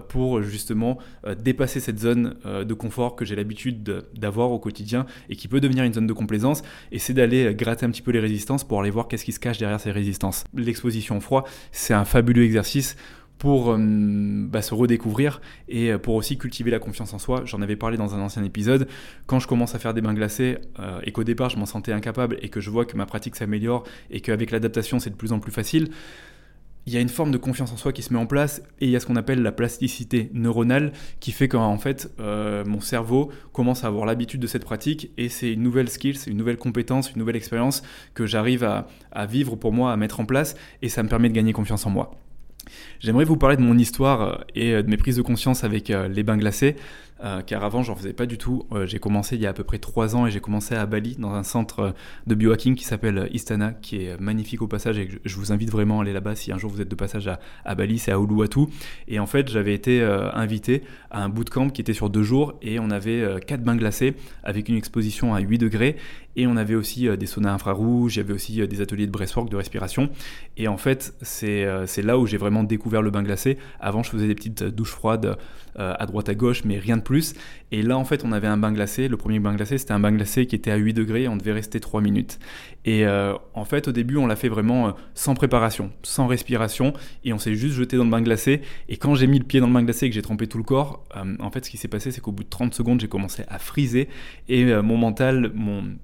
pour 0.08 0.42
justement 0.42 0.98
dépasser 1.40 1.80
cette 1.80 2.00
zone 2.00 2.36
de 2.46 2.74
confort 2.74 3.16
que 3.16 3.26
j'ai 3.26 3.36
l'habitude 3.36 4.04
d'avoir 4.16 4.52
au 4.52 4.60
quotidien 4.60 5.06
et 5.30 5.36
qui 5.36 5.48
peut 5.48 5.60
devenir 5.60 5.84
une 5.84 5.94
zone 5.94 6.08
de 6.08 6.14
complaisance. 6.14 6.64
Et 6.92 7.00
c'est 7.00 7.14
d'aller 7.14 7.54
gratter 7.56 7.86
un 7.86 7.92
petit 7.92 8.02
peu 8.02 8.12
les 8.12 8.20
résistance 8.20 8.64
pour 8.64 8.80
aller 8.80 8.90
voir 8.90 9.08
qu'est-ce 9.08 9.26
qui 9.26 9.32
se 9.32 9.40
cache 9.40 9.58
derrière 9.58 9.67
ces 9.78 9.92
résistances. 9.92 10.44
L'exposition 10.54 11.18
au 11.18 11.22
froid, 11.22 11.44
c'est 11.72 11.94
un 11.94 12.06
fabuleux 12.06 12.44
exercice 12.44 12.96
pour 13.38 13.72
euh, 13.72 13.78
bah, 13.80 14.62
se 14.62 14.74
redécouvrir 14.74 15.42
et 15.68 15.92
euh, 15.92 15.98
pour 15.98 16.16
aussi 16.16 16.38
cultiver 16.38 16.72
la 16.72 16.80
confiance 16.80 17.14
en 17.14 17.20
soi. 17.20 17.44
J'en 17.46 17.62
avais 17.62 17.76
parlé 17.76 17.98
dans 17.98 18.16
un 18.16 18.20
ancien 18.20 18.44
épisode. 18.44 18.88
Quand 19.26 19.40
je 19.40 19.48
commence 19.48 19.76
à 19.76 19.80
faire 19.80 19.94
des 19.94 20.02
bains 20.02 20.14
glacés 20.14 20.58
euh, 20.80 21.00
et 21.04 21.12
qu'au 21.12 21.24
départ 21.24 21.50
je 21.50 21.58
m'en 21.58 21.66
sentais 21.66 21.92
incapable 21.92 22.38
et 22.42 22.50
que 22.50 22.60
je 22.60 22.70
vois 22.70 22.86
que 22.86 22.98
ma 22.98 23.06
pratique 23.06 23.36
s'améliore 23.36 23.84
et 24.10 24.22
qu'avec 24.22 24.52
l'adaptation 24.52 25.00
c'est 25.00 25.10
de 25.10 25.16
plus 25.16 25.34
en 25.34 25.40
plus 25.40 25.52
facile, 25.52 25.90
il 26.88 26.94
y 26.94 26.98
a 26.98 27.02
une 27.02 27.10
forme 27.10 27.32
de 27.32 27.38
confiance 27.38 27.74
en 27.74 27.78
soi 27.78 27.92
qui 27.92 28.02
se 28.02 28.14
met 28.14 28.20
en 28.20 28.26
place 28.26 28.64
et 28.80 28.86
il 28.86 28.92
y 28.92 28.96
a 28.96 29.02
ce 29.02 29.06
qu'on 29.06 29.18
appelle 29.18 29.44
la 29.44 29.52
plasticité 29.52 30.32
neuronale 30.34 30.94
qui 31.20 31.34
fait 31.34 31.50
qu'en 31.50 31.78
fait 31.78 32.10
euh, 32.22 32.64
mon 32.66 32.80
cerveau 32.80 33.30
commence 33.52 33.84
à 33.84 33.88
avoir 33.88 34.06
l'habitude 34.06 34.40
de 34.40 34.48
cette 34.48 34.64
pratique 34.64 35.12
et 35.18 35.28
c'est 35.28 35.52
une 35.52 35.62
nouvelle 35.64 35.90
skill, 35.90 36.18
c'est 36.18 36.32
une 36.32 36.38
nouvelle 36.38 36.58
compétence, 36.58 37.12
une 37.12 37.20
nouvelle 37.20 37.36
expérience 37.36 37.84
que 38.14 38.26
j'arrive 38.26 38.64
à, 38.64 39.26
vivre 39.26 39.58
pour 39.58 39.74
moi, 39.74 39.92
à 39.92 39.98
mettre 39.98 40.22
en 40.22 40.26
place 40.26 40.56
et 40.82 40.88
ça 40.88 41.04
me 41.04 41.10
permet 41.10 41.28
de 41.28 41.34
gagner 41.34 41.52
confiance 41.52 41.86
en 41.86 41.90
moi. 41.90 42.12
J'aimerais 43.00 43.26
vous 43.26 43.38
parler 43.38 43.58
de 43.58 43.62
mon 43.62 43.78
histoire 43.78 44.22
euh, 44.22 44.36
et 44.56 44.74
euh, 44.74 44.82
de 44.82 44.90
mes 44.90 44.98
prises 44.98 45.18
de 45.18 45.22
conscience 45.22 45.66
avec 45.66 45.90
les 45.90 46.24
bains 46.24 46.38
glacés. 46.38 46.78
Euh, 47.24 47.42
car 47.42 47.64
avant 47.64 47.82
j'en 47.82 47.96
faisais 47.96 48.14
pas 48.14 48.26
du 48.26 48.38
tout. 48.38 48.66
Euh, 48.72 48.86
j'ai 48.86 49.00
commencé 49.00 49.36
il 49.36 49.42
y 49.42 49.48
a 49.48 49.50
à 49.50 49.54
peu 49.54 49.64
près 49.64 49.80
3 49.80 50.16
ans 50.16 50.28
et 50.28 50.32
j'ai 50.32 50.40
commencé 50.40 50.76
à 50.76 50.86
Bali 50.86 51.16
dans 51.18 51.34
un 51.34 51.44
centre 51.44 51.94
de 52.28 52.36
biohacking 52.36 52.76
qui 52.76 52.84
s'appelle 52.84 53.30
Istana, 53.34 53.74
qui 53.74 54.06
est 54.06 54.20
magnifique 54.20 54.62
au 54.62 54.68
passage 54.68 55.00
et 55.00 55.10
je 55.24 55.36
vous 55.36 55.52
invite 55.52 55.72
vraiment 55.72 56.00
à 56.00 56.04
aller 56.04 56.14
là-bas 56.14 56.36
si 56.36 56.52
un 56.52 56.58
jour 56.58 56.70
vous 56.70 56.82
êtes 56.82 56.90
de 56.90 56.96
passage 56.96 57.28
à, 57.66 57.76
Bali, 57.76 57.98
c'est 57.98 58.12
à 58.12 58.20
Uluwatu. 58.20 58.68
Et 59.08 59.20
en 59.20 59.26
fait 59.26 59.50
j'avais 59.50 59.74
été 59.74 60.02
euh, 60.02 60.32
invité 60.34 60.84
à 61.10 61.24
un 61.24 61.30
bootcamp 61.30 61.70
qui 61.70 61.82
était 61.82 61.94
sur 61.94 62.10
deux 62.10 62.24
jours 62.24 62.54
et 62.62 62.80
on 62.80 62.92
avait 62.92 63.42
4 63.46 63.64
bains 63.64 63.76
glacés 63.76 64.16
avec 64.44 64.70
une 64.70 64.76
exposition 64.76 65.34
à 65.34 65.40
8 65.40 65.58
degrés 65.58 65.98
et 66.36 66.46
on 66.46 66.56
avait 66.56 66.76
aussi 66.76 67.08
des 67.18 67.26
saunas 67.26 67.52
infrarouges, 67.52 68.16
il 68.16 68.20
y 68.20 68.22
avait 68.22 68.34
aussi 68.34 68.68
des 68.68 68.82
ateliers 68.82 69.08
de 69.08 69.12
breathwork, 69.12 69.50
de 69.50 69.56
respiration. 69.56 70.10
Et 70.56 70.68
en 70.68 70.78
fait 70.78 71.16
c'est 71.22 71.66
là 72.04 72.20
où 72.20 72.28
j'ai 72.28 72.38
vraiment 72.38 72.64
découvert 72.64 73.02
le 73.02 73.10
bain 73.10 73.24
glacé. 73.24 73.58
Avant 73.80 74.04
je 74.04 74.12
faisais 74.12 74.28
des 74.28 74.36
petites 74.36 74.64
douches 74.64 74.92
froides 74.92 75.38
à 75.78 76.06
droite 76.06 76.30
à 76.30 76.36
gauche 76.36 76.64
mais 76.66 76.80
rien 76.80 76.98
de 76.98 77.02
plus. 77.04 77.34
Et 77.72 77.82
là, 77.82 77.98
en 77.98 78.06
fait, 78.06 78.24
on 78.24 78.32
avait 78.32 78.48
un 78.48 78.58
bain 78.58 78.72
glacé. 78.72 79.08
Le 79.08 79.18
premier 79.18 79.40
bain 79.40 79.54
glacé, 79.54 79.78
c'était 79.78 79.92
un 79.92 80.00
bain 80.00 80.12
glacé 80.12 80.46
qui 80.46 80.56
était 80.56 80.72
à 80.72 80.78
8 80.78 80.94
degrés 80.94 81.28
on 81.28 81.36
devait 81.36 81.52
rester 81.52 81.80
3 81.80 82.02
minutes. 82.02 82.40
Et 82.86 83.06
euh, 83.06 83.34
en 83.54 83.66
fait, 83.66 83.90
au 83.90 83.92
début, 83.92 84.16
on 84.18 84.28
l'a 84.28 84.38
fait 84.38 84.48
vraiment 84.48 84.88
euh, 84.88 84.92
sans 85.14 85.34
préparation, 85.36 85.92
sans 86.04 86.28
respiration, 86.28 86.94
et 87.26 87.34
on 87.34 87.38
s'est 87.38 87.56
juste 87.56 87.76
jeté 87.76 87.98
dans 87.98 88.06
le 88.06 88.10
bain 88.10 88.22
glacé. 88.22 88.62
Et 88.88 88.96
quand 88.96 89.16
j'ai 89.16 89.28
mis 89.28 89.40
le 89.40 89.44
pied 89.44 89.60
dans 89.60 89.68
le 89.68 89.74
bain 89.74 89.84
glacé 89.84 90.06
et 90.06 90.10
que 90.10 90.16
j'ai 90.16 90.22
trempé 90.22 90.48
tout 90.48 90.58
le 90.58 90.64
corps, 90.64 91.04
euh, 91.18 91.36
en 91.40 91.52
fait, 91.52 91.66
ce 91.66 91.70
qui 91.70 91.78
s'est 91.78 91.90
passé, 91.90 92.12
c'est 92.12 92.22
qu'au 92.22 92.32
bout 92.32 92.44
de 92.44 92.50
30 92.50 92.74
secondes, 92.74 93.02
j'ai 93.02 93.10
commencé 93.10 93.44
à 93.50 93.60
friser 93.60 94.08
et 94.48 94.66
mon 94.82 94.98
mental 94.98 95.52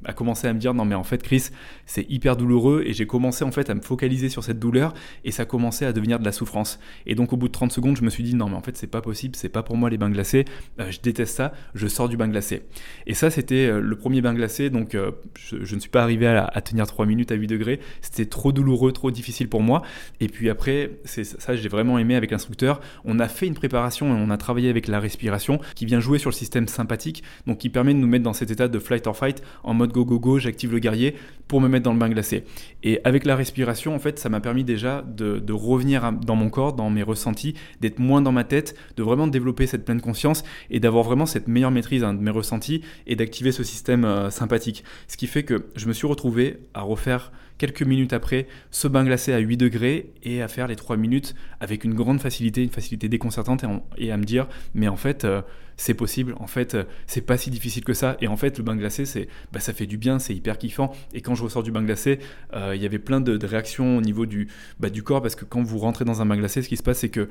a 0.03 0.13
commencé 0.13 0.48
à 0.48 0.53
me 0.53 0.60
dire 0.60 0.74
non 0.74 0.84
mais 0.86 0.96
en 0.96 1.03
fait, 1.03 1.24
Chris, 1.24 1.50
c'est 1.86 2.10
hyper 2.10 2.36
douloureux. 2.36 2.84
Et 2.86 2.93
j'ai 2.93 3.08
commencé 3.08 3.46
en 3.46 3.51
fait 3.51 3.70
à 3.70 3.75
me 3.75 3.82
focaliser 3.82 4.27
sur 4.27 4.43
cette 4.43 4.60
douleur 4.60 4.93
et 5.24 5.32
ça 5.32 5.46
commençait 5.46 5.86
à 5.86 5.93
devenir 5.93 6.20
de 6.20 6.25
la 6.25 6.32
souffrance. 6.32 6.79
Et 7.05 7.15
donc, 7.15 7.32
au 7.32 7.38
bout 7.38 7.48
de 7.48 7.53
30 7.53 7.72
secondes, 7.72 7.96
je 7.96 8.03
me 8.03 8.10
suis 8.10 8.24
dit 8.24 8.36
non 8.36 8.50
mais 8.50 8.55
en 8.55 8.62
fait, 8.62 8.75
c'est 8.75 8.88
pas 8.88 9.01
possible, 9.01 9.36
c'est 9.38 9.50
pas 9.50 9.63
pour 9.63 9.77
moi 9.77 9.89
les 9.89 9.98
bains 9.98 10.10
glacés. 10.10 10.43
je 10.77 11.00
déteste 11.00 11.38
ça, 11.38 11.52
je 11.75 11.88
sors 11.88 12.10
du 12.10 12.17
bain 12.17 12.27
glacé. 12.27 12.63
Et 13.07 13.13
ça, 13.13 13.29
c'était 13.29 13.67
euh, 13.67 13.79
le 13.79 13.95
premier 13.95 14.22
bain 14.22 14.33
glacé, 14.33 14.69
donc 14.69 14.95
euh, 14.95 15.12
je, 15.36 15.75
ne 15.75 15.79
suis 15.79 15.89
pas 15.89 16.03
arrivé 16.03 16.27
à, 16.27 16.62
tenir 16.62 16.88
3 16.88 17.05
minutes 17.05 17.31
à 17.31 17.36
8 17.36 17.48
degrés, 17.48 17.79
c'était 18.01 18.25
trop 18.25 18.51
douloureux, 18.51 18.91
trop 18.91 19.12
difficile 19.12 19.50
pour 19.50 19.62
moi. 19.62 19.81
Et 20.19 20.27
puis 20.27 20.50
après, 20.50 20.91
c'est 21.05 21.24
ça, 21.24 21.55
j'ai 21.55 21.69
vraiment 21.69 21.98
aimé 21.98 22.15
avec 22.15 22.31
l'instructeur. 22.31 22.81
On 23.05 23.19
a 23.19 23.27
fait 23.27 23.48
une 23.48 23.53
préparation 23.53 24.07
et 24.07 24.19
on 24.19 24.29
a 24.29 24.38
travaillé 24.38 24.69
avec 24.69 24.88
la 24.88 25.00
respiration 25.00 25.60
qui 25.75 25.86
vient 25.86 26.00
jouer 26.00 26.19
sur 26.19 26.29
le 26.29 26.36
système 26.36 26.67
sympathique, 26.67 27.24
donc 27.48 27.60
qui 27.60 27.69
permet 27.69 27.93
de 27.93 28.00
nous 28.00 28.07
mettre 28.07 28.24
dans 28.24 28.33
cet 28.33 28.51
état 28.51 28.67
de 28.67 28.79
flight 28.79 29.07
or 29.07 29.17
fight 29.17 29.41
en 29.63 29.74
mode 29.74 29.91
go 29.91 30.05
go 30.05 30.19
go, 30.19 30.39
j'active 30.39 30.72
le 30.72 30.79
guerrier 30.79 31.15
pour 31.48 31.62
me 31.62 31.67
mettre 31.67 31.83
dans 31.83 31.93
le 31.93 32.00
bain 32.00 32.10
glacé. 32.10 32.45
Et 32.83 33.00
avec 33.03 33.25
la 33.25 33.36
respiration, 33.36 33.95
en 33.95 34.00
fait, 34.00 34.19
ça 34.19 34.29
m'a 34.29 34.39
permis 34.39 34.63
déjà 34.63 35.01
de, 35.01 35.39
de 35.39 35.53
revenir 35.53 36.12
dans 36.12 36.36
mon 36.36 36.50
corps, 36.50 36.74
dans 36.74 36.89
mes 36.89 37.03
ressentis, 37.03 37.55
d'être 37.81 38.00
moins 38.00 38.22
dans 38.22 38.31
ma 38.31 38.43
tête, 38.43 38.75
de 38.98 39.03
vraiment 39.03 39.27
développer 39.27 39.67
cette 39.67 39.86
pleine 39.86 40.01
conscience 40.01 40.43
et 40.69 40.79
d'avoir 40.79 41.03
vraiment 41.03 41.25
cette 41.25 41.42
meilleure 41.47 41.71
maîtrise 41.71 42.01
de 42.01 42.12
mes 42.12 42.31
ressentis 42.31 42.81
et 43.07 43.15
d'activer 43.15 43.51
ce 43.51 43.63
système 43.63 44.05
euh, 44.05 44.29
sympathique. 44.29 44.83
Ce 45.07 45.17
qui 45.17 45.27
fait 45.27 45.43
que 45.43 45.65
je 45.75 45.88
me 45.88 45.93
suis 45.93 46.07
retrouvé 46.07 46.57
à 46.73 46.81
refaire 46.81 47.31
quelques 47.57 47.83
minutes 47.83 48.13
après 48.13 48.47
ce 48.71 48.88
bain 48.88 49.03
glacé 49.03 49.31
à 49.31 49.38
8 49.38 49.57
degrés 49.57 50.12
et 50.23 50.41
à 50.41 50.47
faire 50.47 50.67
les 50.67 50.75
3 50.75 50.97
minutes 50.97 51.35
avec 51.59 51.83
une 51.83 51.93
grande 51.93 52.19
facilité, 52.19 52.63
une 52.63 52.69
facilité 52.69 53.09
déconcertante 53.09 53.63
et, 53.97 54.12
à 54.12 54.17
me 54.17 54.23
dire 54.23 54.47
mais 54.73 54.88
en 54.88 54.95
fait 54.95 55.23
euh, 55.23 55.41
c'est 55.77 55.93
possible, 55.93 56.35
en 56.39 56.47
fait 56.47 56.75
euh, 56.75 56.83
c'est 57.07 57.21
pas 57.21 57.38
si 57.38 57.51
difficile 57.51 57.83
que 57.83 57.93
ça 57.93 58.17
et 58.21 58.27
en 58.27 58.38
fait 58.38 58.57
le 58.57 58.63
bain 58.63 58.75
glacé 58.75 59.05
c'est 59.05 59.27
bah, 59.51 59.59
ça 59.59 59.73
fait 59.73 59.85
du 59.85 59.97
bien, 59.97 60.19
c'est 60.19 60.33
hyper 60.33 60.57
kiffant 60.57 60.91
et 61.13 61.21
quand 61.21 61.35
je 61.35 61.43
ressors 61.43 61.63
du 61.63 61.71
bain 61.71 61.83
glacé 61.83 62.19
il 62.53 62.81
y 62.81 62.85
avait 62.85 63.00
plein 63.00 63.21
de, 63.21 63.45
réactions 63.45 63.97
au 63.97 64.01
niveau 64.01 64.25
du, 64.25 64.47
bah, 64.79 64.89
du 64.89 65.03
corps 65.03 65.21
parce 65.21 65.35
que 65.35 65.45
quand 65.45 65.62
vous 65.62 65.77
rentrez 65.77 66.05
dans 66.05 66.21
un 66.21 66.25
bain 66.25 66.38
glacé 66.38 66.62
ce 66.62 66.69
qui 66.69 66.77
se 66.77 66.83
passe 66.83 67.00
c'est 67.00 67.09
que 67.09 67.29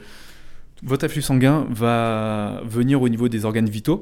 votre 0.82 1.04
afflux 1.04 1.22
sanguin 1.22 1.66
va 1.70 2.60
venir 2.64 3.00
au 3.00 3.08
niveau 3.08 3.28
des 3.28 3.44
organes 3.44 3.68
vitaux 3.68 4.00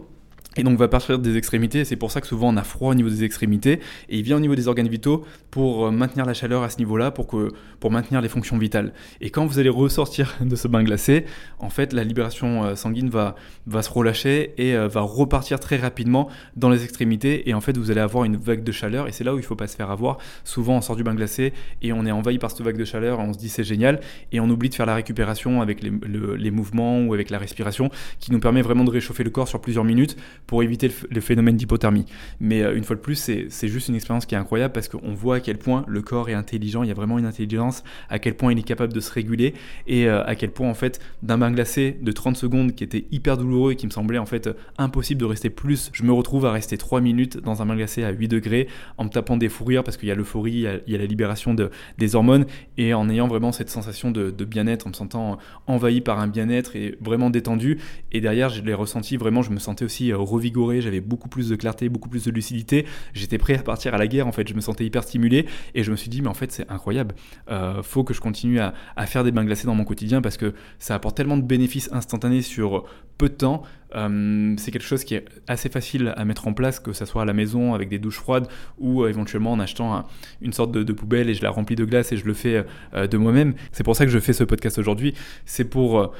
et 0.57 0.65
donc 0.65 0.79
va 0.79 0.89
partir 0.89 1.19
des 1.19 1.37
extrémités, 1.37 1.85
c'est 1.85 1.97
pour 1.97 2.11
ça 2.11 2.21
que 2.21 2.27
souvent 2.27 2.49
on 2.53 2.57
a 2.57 2.65
froid 2.65 2.91
au 2.91 2.95
niveau 2.95 3.09
des 3.09 3.23
extrémités, 3.23 3.81
et 4.09 4.19
il 4.19 4.23
vient 4.23 4.37
au 4.37 4.41
niveau 4.41 4.57
des 4.57 4.67
organes 4.67 4.89
vitaux 4.89 5.25
pour 5.53 5.87
euh, 5.87 5.91
maintenir 5.93 6.27
la 6.27 6.35
chaleur 6.35 6.65
à 6.65 6.71
ce 6.71 6.79
niveau-là, 6.79 7.13
pour, 7.13 7.29
que, 7.29 7.53
pour 7.79 7.93
maintenir 7.93 8.21
les 8.21 8.29
fonctions 8.29 8.59
vitales. 8.59 8.93
Et 9.21 9.31
quand 9.31 9.47
vous 9.47 9.61
allez 9.61 9.69
ressortir 9.69 10.37
de 10.41 10.57
ce 10.57 10.67
bain 10.67 10.83
glacé, 10.83 11.25
en 11.61 11.71
fait 11.71 11.93
la 11.93 12.03
libération 12.03 12.65
euh, 12.65 12.75
sanguine 12.75 13.09
va, 13.09 13.37
va 13.69 13.83
se 13.83 13.91
relâcher 13.91 14.55
et 14.59 14.75
euh, 14.75 14.89
va 14.89 15.03
repartir 15.03 15.61
très 15.61 15.77
rapidement 15.77 16.29
dans 16.57 16.69
les 16.69 16.83
extrémités, 16.83 17.49
et 17.49 17.55
en 17.55 17.61
fait 17.61 17.79
vous 17.79 17.93
allez 17.93 18.01
avoir 18.01 18.25
une 18.25 18.37
vague 18.37 18.65
de 18.65 18.73
chaleur, 18.73 19.07
et 19.07 19.13
c'est 19.13 19.23
là 19.23 19.33
où 19.33 19.37
il 19.37 19.43
ne 19.43 19.47
faut 19.47 19.57
pas 19.57 19.69
se 19.69 19.77
faire 19.77 19.91
avoir. 19.93 20.19
Souvent 20.43 20.79
on 20.79 20.81
sort 20.81 20.97
du 20.97 21.05
bain 21.05 21.15
glacé 21.15 21.53
et 21.81 21.93
on 21.93 22.05
est 22.07 22.11
envahi 22.11 22.39
par 22.39 22.51
cette 22.51 22.63
vague 22.63 22.77
de 22.77 22.85
chaleur, 22.85 23.21
on 23.21 23.33
se 23.33 23.39
dit 23.39 23.49
c'est 23.49 23.63
génial, 23.63 24.01
et 24.33 24.41
on 24.41 24.51
oublie 24.51 24.69
de 24.69 24.75
faire 24.75 24.87
la 24.87 24.97
récupération 24.97 25.63
avec 25.63 25.81
les, 25.81 25.93
les 26.37 26.51
mouvements 26.51 27.03
ou 27.03 27.15
avec 27.15 27.31
la 27.31 27.39
respiration, 27.39 27.89
qui 28.19 28.33
nous 28.33 28.41
permet 28.41 28.63
vraiment 28.63 28.83
de 28.83 28.91
réchauffer 28.91 29.23
le 29.23 29.31
corps 29.31 29.47
sur 29.47 29.61
plusieurs 29.61 29.85
minutes 29.85 30.17
pour 30.51 30.65
éviter 30.65 30.91
le, 31.11 31.21
phénomène 31.21 31.57
d'hypothermie. 31.57 32.07
Mais 32.41 32.61
euh, 32.61 32.77
une 32.77 32.83
fois 32.83 32.97
de 32.97 33.01
plus, 33.01 33.15
c'est 33.15 33.69
juste 33.69 33.87
une 33.87 33.95
expérience 33.95 34.27
qui 34.27 34.35
est 34.35 34.39
incroyable 34.39 34.73
parce 34.73 34.89
qu'on 34.89 35.15
voit 35.15 35.37
à 35.37 35.41
quel 35.41 35.59
point 35.59 35.85
le 35.87 36.03
corps 36.03 36.29
est 36.29 36.35
intelligent, 36.35 36.83
il 36.83 36.89
y 36.89 36.91
a 36.91 36.95
vraiment 36.95 37.21
une 37.21 37.25
intelligence, 37.25 37.85
à 38.09 38.19
quel 38.19 38.35
point 38.35 38.51
il 38.51 38.59
est 38.59 38.65
capable 38.65 38.93
de 38.93 38.99
se 38.99 39.13
réguler 39.13 39.55
et 39.87 40.09
euh, 40.09 40.25
à 40.27 40.35
quel 40.35 40.51
point 40.51 40.69
en 40.69 40.75
fait 40.75 40.99
d'un 41.23 41.39
bain 41.39 41.53
glacé 41.53 41.97
de 42.03 42.11
30 42.11 42.37
secondes 42.37 42.75
qui 42.75 42.83
était 42.83 43.05
hyper 43.13 43.37
douloureux 43.37 43.75
et 43.75 43.77
qui 43.77 43.87
me 43.87 43.93
semblait 43.93 44.19
en 44.19 44.27
fait 44.27 44.51
impossible 44.77 45.21
de 45.21 45.25
rester 45.25 45.51
plus, 45.51 45.91
je 45.93 46.03
me 46.03 46.11
retrouve 46.11 46.45
à 46.47 46.51
rester 46.51 46.77
3 46.77 47.01
minutes 47.01 47.39
dans 47.39 47.63
un 47.63 47.67
bain 47.67 47.77
glacé 47.77 48.03
à 48.03 48.11
8 48.11 48.27
degrés 48.27 48.67
en 48.99 49.05
me 49.05 49.09
tapant 49.09 49.37
des 49.37 49.49
fous 49.49 49.65
rires 49.65 49.85
parce 49.85 49.97
qu'il 49.99 50.09
y 50.09 50.13
a 50.13 50.17
l'euphorie, 50.17 50.67
il, 50.85 50.93
y 50.93 50.97
a 50.97 50.99
la 50.99 51.07
libération 51.07 51.55
de, 51.55 51.71
des 51.97 52.17
hormones 52.17 52.47
et 52.77 52.93
en 52.93 53.09
ayant 53.09 53.29
vraiment 53.29 53.53
cette 53.53 53.71
sensation 53.71 54.11
de, 54.11 54.33
de 54.33 54.45
bien-être, 54.45 54.89
en 54.89 54.91
me 54.91 54.95
sentant 54.95 55.39
envahi 55.69 56.01
par 56.01 56.19
un 56.19 56.27
bien-être 56.27 56.75
et 56.75 56.97
vraiment 57.01 57.31
détendu. 57.31 57.79
Et 58.11 58.21
derrière, 58.21 58.49
je 58.49 58.63
l'ai 58.63 58.75
ressenti 58.75 59.17
vraiment, 59.17 59.43
je 59.43 59.53
me 59.53 59.61
sentais 59.61 59.85
aussi 59.85 60.11
euh, 60.11 60.17
revigoré, 60.41 60.81
j'avais 60.81 61.01
beaucoup 61.01 61.29
plus 61.29 61.49
de 61.49 61.57
clarté, 61.57 61.89
beaucoup 61.89 62.09
plus 62.09 62.25
de 62.25 62.31
lucidité. 62.31 62.87
J'étais 63.13 63.39
prêt 63.39 63.59
à 63.59 63.63
partir 63.63 63.95
à 63.95 63.99
la 63.99 64.07
guerre 64.07 64.27
en 64.27 64.33
fait, 64.33 64.49
je 64.49 64.55
me 64.55 64.61
sentais 64.61 64.85
hyper 64.85 65.05
stimulé 65.05 65.47
et 65.75 65.83
je 65.83 65.91
me 65.91 65.97
suis 65.97 66.09
dit 66.09 66.23
mais 66.23 66.29
en 66.29 66.35
fait 66.35 66.51
c'est 66.51 66.71
incroyable. 66.71 67.15
Euh, 67.51 67.83
faut 67.83 68.05
que 68.05 68.15
je 68.15 68.21
continue 68.21 68.59
à, 68.61 68.73
faire 69.07 69.25
des 69.25 69.33
bains 69.33 69.45
glacés 69.45 69.67
dans 69.67 69.75
mon 69.75 69.85
quotidien 69.85 70.23
parce 70.23 70.37
que 70.37 70.55
ça 70.79 70.95
apporte 70.95 71.17
tellement 71.17 71.37
de 71.37 71.43
bénéfices 71.43 71.91
instantanés 71.93 72.43
sur 72.43 72.85
peu 73.19 73.29
de 73.29 73.35
temps. 73.35 73.63
Euh, 73.95 74.55
c'est 74.57 74.71
quelque 74.71 74.87
chose 74.87 75.05
qui 75.05 75.15
est 75.15 75.25
assez 75.49 75.69
facile 75.69 76.15
à 76.17 76.25
mettre 76.25 76.47
en 76.47 76.53
place, 76.53 76.81
que 76.81 76.93
ce 76.93 77.05
soit 77.05 77.23
à 77.23 77.25
la 77.25 77.33
maison 77.33 77.75
avec 77.75 77.89
des 77.89 77.99
douches 77.99 78.19
froides 78.19 78.47
ou 78.79 79.03
euh, 79.03 79.09
éventuellement 79.09 79.53
en 79.53 79.61
achetant 79.61 80.07
une 80.41 80.53
sorte 80.53 80.73
de, 80.73 80.93
poubelle 80.93 81.29
et 81.29 81.35
je 81.35 81.43
la 81.43 81.51
remplis 81.51 81.77
de 81.77 81.85
glace 81.85 82.13
et 82.13 82.17
je 82.17 82.25
le 82.25 82.35
fais 82.35 82.65
de 82.95 83.17
moi-même. 83.17 83.55
C'est 83.73 83.85
pour 83.85 83.97
ça 83.97 84.05
que 84.05 84.11
je 84.11 84.19
fais 84.19 84.33
ce 84.33 84.45
podcast 84.45 84.79
aujourd'hui. 84.79 85.15
C'est 85.45 85.65
pour 85.65 86.13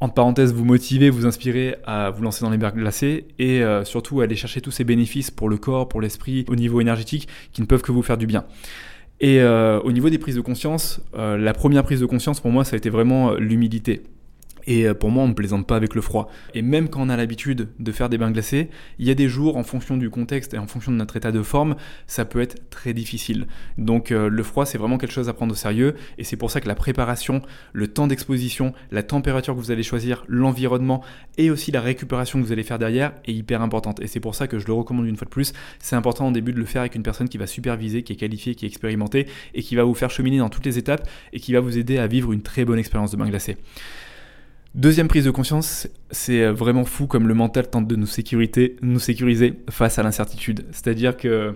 entre 0.00 0.14
parenthèses, 0.14 0.52
vous 0.52 0.64
motiver, 0.64 1.10
vous 1.10 1.26
inspirer 1.26 1.76
à 1.84 2.10
vous 2.10 2.22
lancer 2.22 2.42
dans 2.42 2.50
les 2.50 2.56
bains 2.56 2.70
glacés 2.70 3.26
et 3.38 3.62
euh, 3.62 3.84
surtout 3.84 4.20
aller 4.20 4.34
chercher 4.34 4.60
tous 4.62 4.70
ces 4.70 4.84
bénéfices 4.84 5.30
pour 5.30 5.48
le 5.48 5.58
corps, 5.58 5.88
pour 5.88 6.00
l'esprit, 6.00 6.46
au 6.48 6.56
niveau 6.56 6.80
énergétique, 6.80 7.28
qui 7.52 7.60
ne 7.60 7.66
peuvent 7.66 7.82
que 7.82 7.92
vous 7.92 8.02
faire 8.02 8.16
du 8.16 8.26
bien. 8.26 8.44
Et 9.20 9.40
euh, 9.40 9.78
au 9.80 9.92
niveau 9.92 10.08
des 10.08 10.18
prises 10.18 10.36
de 10.36 10.40
conscience, 10.40 11.02
euh, 11.14 11.36
la 11.36 11.52
première 11.52 11.84
prise 11.84 12.00
de 12.00 12.06
conscience 12.06 12.40
pour 12.40 12.50
moi, 12.50 12.64
ça 12.64 12.74
a 12.74 12.78
été 12.78 12.88
vraiment 12.88 13.34
l'humilité. 13.34 14.02
Et 14.66 14.86
euh, 14.86 14.94
pour 14.94 15.10
moi, 15.10 15.24
on 15.24 15.28
ne 15.28 15.34
plaisante 15.34 15.66
pas 15.66 15.76
avec 15.76 15.94
le 15.94 16.00
froid. 16.00 16.30
Et 16.54 16.62
même 16.62 16.88
quand 16.88 17.02
on 17.02 17.08
a 17.08 17.16
l'habitude 17.16 17.68
de 17.78 17.92
faire 17.92 18.08
des 18.08 18.18
bains 18.18 18.30
glacés, 18.30 18.70
il 18.98 19.06
y 19.06 19.10
a 19.10 19.14
des 19.14 19.28
jours, 19.28 19.56
en 19.56 19.62
fonction 19.62 19.96
du 19.96 20.10
contexte 20.10 20.54
et 20.54 20.58
en 20.58 20.66
fonction 20.66 20.92
de 20.92 20.96
notre 20.96 21.16
état 21.16 21.32
de 21.32 21.42
forme, 21.42 21.76
ça 22.06 22.24
peut 22.24 22.40
être 22.40 22.70
très 22.70 22.92
difficile. 22.92 23.46
Donc 23.78 24.12
euh, 24.12 24.28
le 24.28 24.42
froid, 24.42 24.66
c'est 24.66 24.78
vraiment 24.78 24.98
quelque 24.98 25.12
chose 25.12 25.28
à 25.28 25.32
prendre 25.32 25.52
au 25.52 25.56
sérieux. 25.56 25.94
Et 26.18 26.24
c'est 26.24 26.36
pour 26.36 26.50
ça 26.50 26.60
que 26.60 26.68
la 26.68 26.74
préparation, 26.74 27.42
le 27.72 27.88
temps 27.88 28.06
d'exposition, 28.06 28.72
la 28.90 29.02
température 29.02 29.54
que 29.54 29.60
vous 29.60 29.70
allez 29.70 29.82
choisir, 29.82 30.24
l'environnement 30.28 31.02
et 31.38 31.50
aussi 31.50 31.70
la 31.70 31.80
récupération 31.80 32.40
que 32.40 32.46
vous 32.46 32.52
allez 32.52 32.62
faire 32.62 32.78
derrière 32.78 33.12
est 33.24 33.32
hyper 33.32 33.62
importante. 33.62 34.00
Et 34.00 34.06
c'est 34.06 34.20
pour 34.20 34.34
ça 34.34 34.46
que 34.46 34.58
je 34.58 34.66
le 34.66 34.72
recommande 34.72 35.06
une 35.06 35.16
fois 35.16 35.24
de 35.24 35.30
plus. 35.30 35.52
C'est 35.78 35.96
important 35.96 36.28
au 36.28 36.32
début 36.32 36.52
de 36.52 36.58
le 36.58 36.64
faire 36.64 36.82
avec 36.82 36.94
une 36.94 37.02
personne 37.02 37.28
qui 37.28 37.38
va 37.38 37.46
superviser, 37.46 38.02
qui 38.02 38.12
est 38.12 38.16
qualifiée, 38.16 38.54
qui 38.54 38.64
est 38.64 38.68
expérimentée 38.68 39.26
et 39.54 39.62
qui 39.62 39.76
va 39.76 39.84
vous 39.84 39.94
faire 39.94 40.10
cheminer 40.10 40.38
dans 40.38 40.48
toutes 40.48 40.66
les 40.66 40.78
étapes 40.78 41.08
et 41.32 41.40
qui 41.40 41.52
va 41.52 41.60
vous 41.60 41.78
aider 41.78 41.98
à 41.98 42.06
vivre 42.06 42.32
une 42.32 42.42
très 42.42 42.64
bonne 42.64 42.78
expérience 42.78 43.10
de 43.12 43.16
bain 43.16 43.28
glacé. 43.28 43.56
Deuxième 44.74 45.08
prise 45.08 45.24
de 45.24 45.32
conscience, 45.32 45.88
c'est 46.12 46.46
vraiment 46.46 46.84
fou 46.84 47.08
comme 47.08 47.26
le 47.26 47.34
mental 47.34 47.68
tente 47.68 47.88
de 47.88 47.96
nous, 47.96 48.06
nous 48.82 48.98
sécuriser 49.00 49.54
face 49.68 49.98
à 49.98 50.04
l'incertitude. 50.04 50.64
C'est-à-dire 50.70 51.16
que 51.16 51.54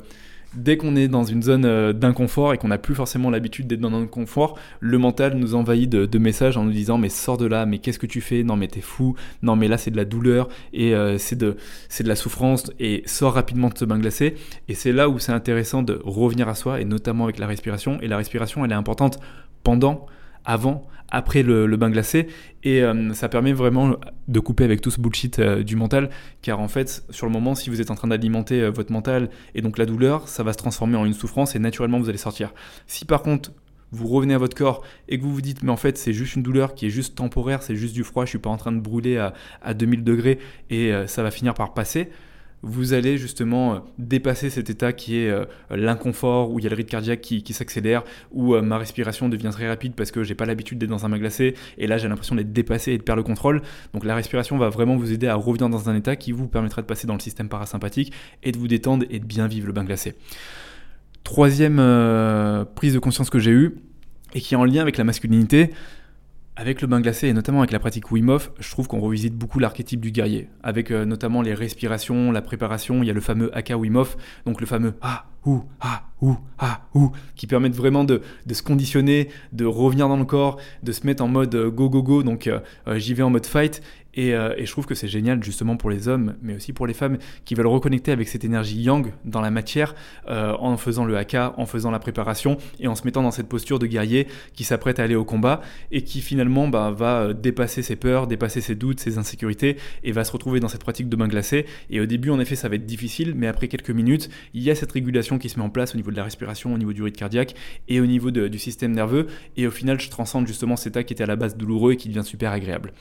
dès 0.57 0.77
qu'on 0.77 0.97
est 0.97 1.07
dans 1.07 1.23
une 1.23 1.43
zone 1.43 1.65
euh, 1.65 1.93
d'inconfort 1.93 2.55
et 2.55 2.59
qu'on 2.59 2.69
n'a 2.69 2.79
plus 2.79 2.95
forcément 2.95 3.31
l'habitude 3.31 3.67
d'être 3.67 3.81
dans 3.81 3.95
un 3.95 4.07
confort, 4.07 4.59
le 4.81 4.99
mental 4.99 5.37
nous 5.37 5.55
envahit 5.55 5.89
de, 5.89 6.19
messages 6.19 6.57
en 6.57 6.65
nous 6.65 6.73
disant 6.73 6.99
mais 6.99 7.09
sors 7.09 7.39
de 7.39 7.47
là, 7.47 7.67
mais 7.67 7.79
qu'est-ce 7.79 8.01
que 8.01 8.07
tu 8.07 8.21
fais? 8.21 8.43
Non 8.43 8.57
mais 8.57 8.69
t'es 8.69 8.81
fou, 8.81 9.15
non 9.43 9.57
mais 9.57 9.69
là 9.69 9.79
c'est 9.79 9.91
de 9.91 9.97
la 9.97 10.05
douleur 10.05 10.49
et 10.73 10.95
euh, 10.95 11.19
c'est 11.19 11.37
de, 11.37 11.57
de 12.01 12.09
la 12.09 12.17
souffrance 12.17 12.73
et 12.81 13.03
sors 13.07 13.35
rapidement 13.35 13.69
de 13.69 13.79
ce 13.79 13.85
bain 13.85 13.99
glacé. 13.99 14.35
Et 14.69 14.75
c'est 14.75 14.93
là 14.93 15.09
où 15.09 15.19
c'est 15.19 15.33
intéressant 15.33 15.83
de 15.83 16.01
revenir 16.05 16.49
à 16.49 16.55
soi 16.55 16.81
et 16.81 16.85
notamment 16.85 17.25
avec 17.25 17.39
la 17.39 17.47
respiration. 17.47 18.01
Et 18.01 18.09
la 18.09 18.17
respiration 18.17 18.65
elle 18.65 18.73
est 18.73 18.75
importante 18.75 19.21
pendant 19.63 20.07
avant, 20.45 20.87
après 21.09 21.43
le, 21.43 21.77
bain 21.77 21.91
glacé. 21.91 22.29
Et 22.63 22.83
euh, 22.83 23.13
ça 23.15 23.29
permet 23.29 23.53
vraiment 23.53 23.97
de 24.29 24.41
couper 24.41 24.65
avec 24.65 24.81
tout 24.81 24.91
ce 24.91 25.01
bullshit 25.01 25.39
euh, 25.39 25.63
du 25.63 25.77
mental. 25.77 26.11
Car 26.43 26.61
en 26.61 26.69
fait, 26.69 27.05
sur 27.11 27.27
le 27.27 27.33
moment, 27.33 27.55
si 27.55 27.71
vous 27.71 27.81
êtes 27.81 27.91
en 27.91 27.95
train 27.95 28.09
d'alimenter 28.09 28.63
euh, 28.63 28.71
votre 28.71 28.93
mental 28.93 29.31
et 29.55 29.63
donc 29.63 29.79
la 29.79 29.87
douleur, 29.87 30.29
ça 30.29 30.43
va 30.43 30.53
se 30.53 30.59
transformer 30.59 30.97
en 30.97 31.05
une 31.05 31.15
souffrance 31.15 31.55
et 31.55 31.59
naturellement 31.59 31.99
vous 31.99 32.09
allez 32.09 32.19
sortir. 32.19 32.53
Si 32.87 33.05
par 33.05 33.23
contre, 33.23 33.53
vous 33.93 34.09
revenez 34.09 34.35
à 34.35 34.39
votre 34.39 34.57
corps 34.57 34.83
et 35.09 35.19
que 35.19 35.23
vous 35.23 35.33
vous 35.33 35.41
dites 35.41 35.63
mais 35.63 35.71
en 35.71 35.77
fait 35.77 35.97
c'est 35.97 36.13
juste 36.13 36.35
une 36.35 36.43
douleur 36.43 36.75
qui 36.75 36.87
est 36.87 36.91
juste 36.91 37.15
temporaire, 37.15 37.63
c'est 37.63 37.77
juste 37.77 37.95
du 37.95 38.03
froid, 38.03 38.25
je 38.25 38.31
suis 38.31 38.39
pas 38.41 38.51
en 38.51 38.57
train 38.57 38.73
de 38.73 38.81
brûler 38.81 39.19
à, 39.19 39.35
à 39.63 39.73
2000 39.73 40.03
degrés 40.03 40.41
et 40.69 40.91
ça 41.07 41.23
va 41.23 41.31
finir 41.31 41.55
par 41.55 41.75
passer, 41.75 42.11
vous 42.65 42.95
allez 42.95 43.19
justement 43.19 43.75
euh, 43.75 43.79
dépasser 43.99 44.49
cet 44.51 44.71
état 44.71 44.93
qui 44.93 45.19
est 45.19 45.31
euh, 45.31 45.45
l'inconfort, 45.71 46.51
où 46.51 46.59
il 46.59 46.65
y 46.65 46.67
a 46.67 46.71
le 46.71 46.77
rythme 46.77 46.91
cardiaque 46.91 47.21
qui, 47.21 47.53
s'accélère, 47.53 48.03
où 48.33 48.55
euh, 48.55 48.63
ma 48.63 48.79
respiration 48.79 49.29
devient 49.29 49.51
très 49.53 49.69
rapide 49.69 49.93
parce 49.95 50.11
que 50.11 50.25
j'ai 50.25 50.35
pas 50.35 50.47
l'habitude 50.47 50.79
d'être 50.79 50.91
dans 50.91 51.05
un 51.05 51.11
bain 51.11 51.19
glacé, 51.19 51.55
et 51.79 51.87
là 51.87 51.99
j'ai 51.99 52.09
l'impression 52.09 52.35
d'être 52.35 52.53
dépassé 52.53 52.93
et 52.93 52.99
de 52.99 53.03
perdre 53.03 53.19
le 53.19 53.25
contrôle. 53.25 53.63
Donc 53.93 54.05
la 54.05 54.15
respiration 54.15 54.57
va 54.57 54.71
vraiment 54.71 54.97
vous 54.97 55.13
aider 55.13 55.29
à 55.29 55.35
revenir 55.35 55.69
dans 55.69 55.89
un 55.89 55.95
état 55.95 56.17
qui 56.17 56.33
vous 56.33 56.49
permettra 56.49 56.83
de 56.83 56.87
passer 56.87 57.07
dans 57.07 57.15
le 57.15 57.21
système 57.21 57.49
parasympathique 57.49 58.13
et 58.43 58.51
de 58.51 58.59
vous 58.59 58.69
détendre 58.69 59.05
et 59.11 59.19
de 59.19 59.25
bien 59.25 59.47
vivre 59.47 59.67
le 59.67 59.73
bain 59.73 59.85
glacé. 59.85 60.15
Troisième 61.23 61.77
prise 62.75 62.95
de 62.95 62.99
conscience 62.99 63.31
que 63.31 63.39
j'ai 63.39 63.51
eue, 63.51 63.77
et 64.35 64.41
qui 64.41 64.55
est 64.55 64.57
en 64.57 64.65
lien 64.65 64.83
avec 64.83 64.97
la 64.97 65.05
masculinité, 65.05 65.71
avec 66.57 66.83
le 66.83 66.87
bain 66.87 67.01
glacé 67.01 67.29
et 67.29 67.33
notamment 67.33 67.59
avec 67.61 67.73
la 67.73 67.81
pratique 67.81 68.13
Wim 68.13 68.29
Hof, 68.29 68.53
je 68.61 68.71
trouve 68.71 68.87
qu'on 68.87 69.01
revisite 69.01 69.35
beaucoup 69.35 69.59
l'archétype 69.59 70.01
du 70.01 70.13
guerrier. 70.13 70.49
Avec 70.63 70.91
euh, 70.91 71.05
notamment 71.05 71.43
les 71.43 71.55
respirations, 71.55 72.31
la 72.31 72.43
préparation, 72.43 73.03
il 73.03 73.07
y 73.07 73.11
a 73.11 73.13
le 73.13 73.21
fameux 73.21 73.57
Aka 73.57 73.77
Wim 73.77 73.97
Hof, 73.97 74.17
donc 74.47 74.61
le 74.61 74.67
fameux 74.67 74.95
Ah, 75.03 75.27
ouh, 75.47 75.65
ah, 75.81 76.05
ouh, 76.23 76.37
ah, 76.59 76.83
ouh, 76.95 77.11
qui 77.35 77.49
permettent 77.49 77.75
vraiment 77.75 78.05
de, 78.05 78.23
se 78.51 78.63
conditionner, 78.63 79.31
de 79.53 79.65
revenir 79.65 80.09
dans 80.09 80.17
le 80.17 80.25
corps, 80.25 80.59
de 80.85 80.93
se 80.93 81.05
mettre 81.07 81.25
en 81.25 81.29
mode 81.29 81.55
euh, 81.57 81.71
go, 81.71 81.91
go, 81.91 82.03
go, 82.03 82.23
donc 82.23 82.47
euh, 82.47 82.61
j'y 82.97 83.15
vais 83.15 83.25
en 83.25 83.31
mode 83.31 83.47
fight, 83.47 83.83
euh, 84.19 84.55
et, 84.57 84.67
je 84.67 84.71
trouve 84.71 84.87
que 84.87 84.95
c'est 84.95 85.09
génial 85.09 85.43
justement 85.43 85.77
pour 85.77 85.91
les 85.91 86.09
hommes, 86.09 86.35
mais 86.43 86.55
aussi 86.55 86.73
pour 86.73 86.87
les 86.87 86.95
femmes 86.95 87.19
qui 87.45 87.55
veulent 87.55 87.67
reconnecter 87.67 88.13
avec 88.13 88.29
cette 88.29 88.45
énergie 88.45 88.81
yang 88.81 89.13
dans 89.25 89.41
la 89.41 89.51
matière 89.51 89.95
euh, 90.29 90.55
en 90.59 90.77
faisant 90.77 91.05
le 91.05 91.17
haka, 91.17 91.55
en 91.57 91.67
faisant 91.67 91.91
la 91.91 91.99
préparation 91.99 92.57
et 92.81 92.89
en 92.89 92.95
se 92.95 93.05
mettant 93.05 93.23
dans 93.23 93.31
cette 93.31 93.49
posture 93.49 93.79
de 93.79 93.87
guerrier 93.87 94.27
qui 94.55 94.65
s'apprête 94.65 94.99
à 94.99 95.05
aller 95.05 95.17
au 95.17 95.25
combat 95.25 95.61
et 95.91 96.03
qui 96.03 96.21
finalement 96.21 96.69
bah, 96.69 96.91
va 96.91 97.23
euh, 97.23 97.33
dépasser 97.33 97.83
ses 97.83 97.97
peurs, 97.97 98.27
dépasser 98.27 98.61
ses 98.61 98.75
doutes, 98.75 99.01
ses 99.01 99.19
insécurités 99.19 99.77
et 100.03 100.13
va 100.13 100.25
se 100.25 100.33
retrouver 100.33 100.61
dans 100.61 100.69
cette 100.69 100.85
pratique 100.85 101.09
de 101.09 101.17
bain 101.17 101.29
glacé. 101.29 101.67
Et 101.91 102.01
au 102.01 102.07
début, 102.07 102.31
en 102.31 102.41
effet, 102.41 102.57
ça 102.57 102.69
va 102.69 102.77
être 102.77 102.87
difficile, 102.87 103.35
mais 103.37 103.47
après 103.47 103.69
quelques 103.69 103.91
minutes, 103.91 104.31
il 104.55 104.63
y 104.63 104.71
a 104.71 104.75
cette 104.75 104.93
régulation 104.93 105.39
qui 105.39 105.49
se 105.49 105.59
met 105.59 105.65
en 105.65 105.71
place 105.71 105.95
au 105.95 105.97
niveau 105.97 106.11
de 106.11 106.17
la 106.17 106.25
respiration, 106.25 106.73
au 106.73 106.79
niveau 106.79 106.93
du 106.93 107.03
rythme 107.03 107.19
cardiaque 107.19 107.55
et 107.89 108.01
au 108.01 108.07
niveau 108.07 108.31
du 108.31 108.59
système 108.59 108.93
nerveux. 108.93 109.27
Et 109.57 109.67
au 109.67 109.71
final, 109.71 110.01
je 110.01 110.11
transcende 110.11 110.47
justement 110.47 110.77
cet 110.77 110.93
état 110.93 111.05
qui 111.05 111.13
était 111.13 111.25
à 111.25 111.27
la 111.27 111.37
base 111.37 111.57
douloureux 111.57 111.93
et 111.93 111.97
qui 111.97 112.09
devient 112.09 112.25
super 112.25 112.53
agréable. 112.53 112.93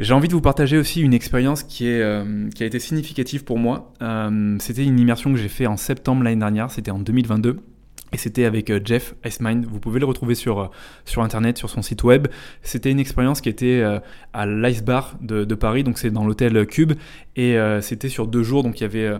J'ai 0.00 0.14
envie 0.14 0.28
de 0.28 0.32
vous 0.32 0.40
partager 0.40 0.78
aussi 0.78 1.02
une 1.02 1.12
expérience 1.12 1.62
qui, 1.62 1.86
est, 1.86 2.00
euh, 2.00 2.48
qui 2.54 2.62
a 2.62 2.66
été 2.66 2.78
significative 2.78 3.44
pour 3.44 3.58
moi. 3.58 3.92
Euh, 4.00 4.56
c'était 4.58 4.82
une 4.82 4.98
immersion 4.98 5.30
que 5.30 5.38
j'ai 5.38 5.50
fait 5.50 5.66
en 5.66 5.76
septembre 5.76 6.22
l'année 6.22 6.40
dernière, 6.40 6.70
c'était 6.70 6.90
en 6.90 6.98
2022. 6.98 7.58
Et 8.12 8.16
c'était 8.16 8.46
avec 8.46 8.70
euh, 8.70 8.80
Jeff 8.82 9.14
S-Mind. 9.24 9.66
Vous 9.66 9.78
pouvez 9.78 10.00
le 10.00 10.06
retrouver 10.06 10.34
sur, 10.34 10.70
sur 11.04 11.22
Internet, 11.22 11.58
sur 11.58 11.68
son 11.68 11.82
site 11.82 12.02
web. 12.02 12.28
C'était 12.62 12.90
une 12.90 12.98
expérience 12.98 13.42
qui 13.42 13.50
était 13.50 13.84
à 14.32 14.46
l'Ice 14.46 14.82
Bar 14.82 15.18
de, 15.20 15.44
de, 15.44 15.54
Paris, 15.54 15.84
donc 15.84 15.98
c'est 15.98 16.10
dans 16.10 16.24
l'hôtel 16.24 16.66
Cube. 16.66 16.94
Et 17.36 17.58
c'était 17.82 18.08
sur 18.08 18.26
deux 18.26 18.42
jours, 18.42 18.62
donc 18.62 18.80
il 18.80 18.84
y 18.84 18.86
avait 18.86 19.12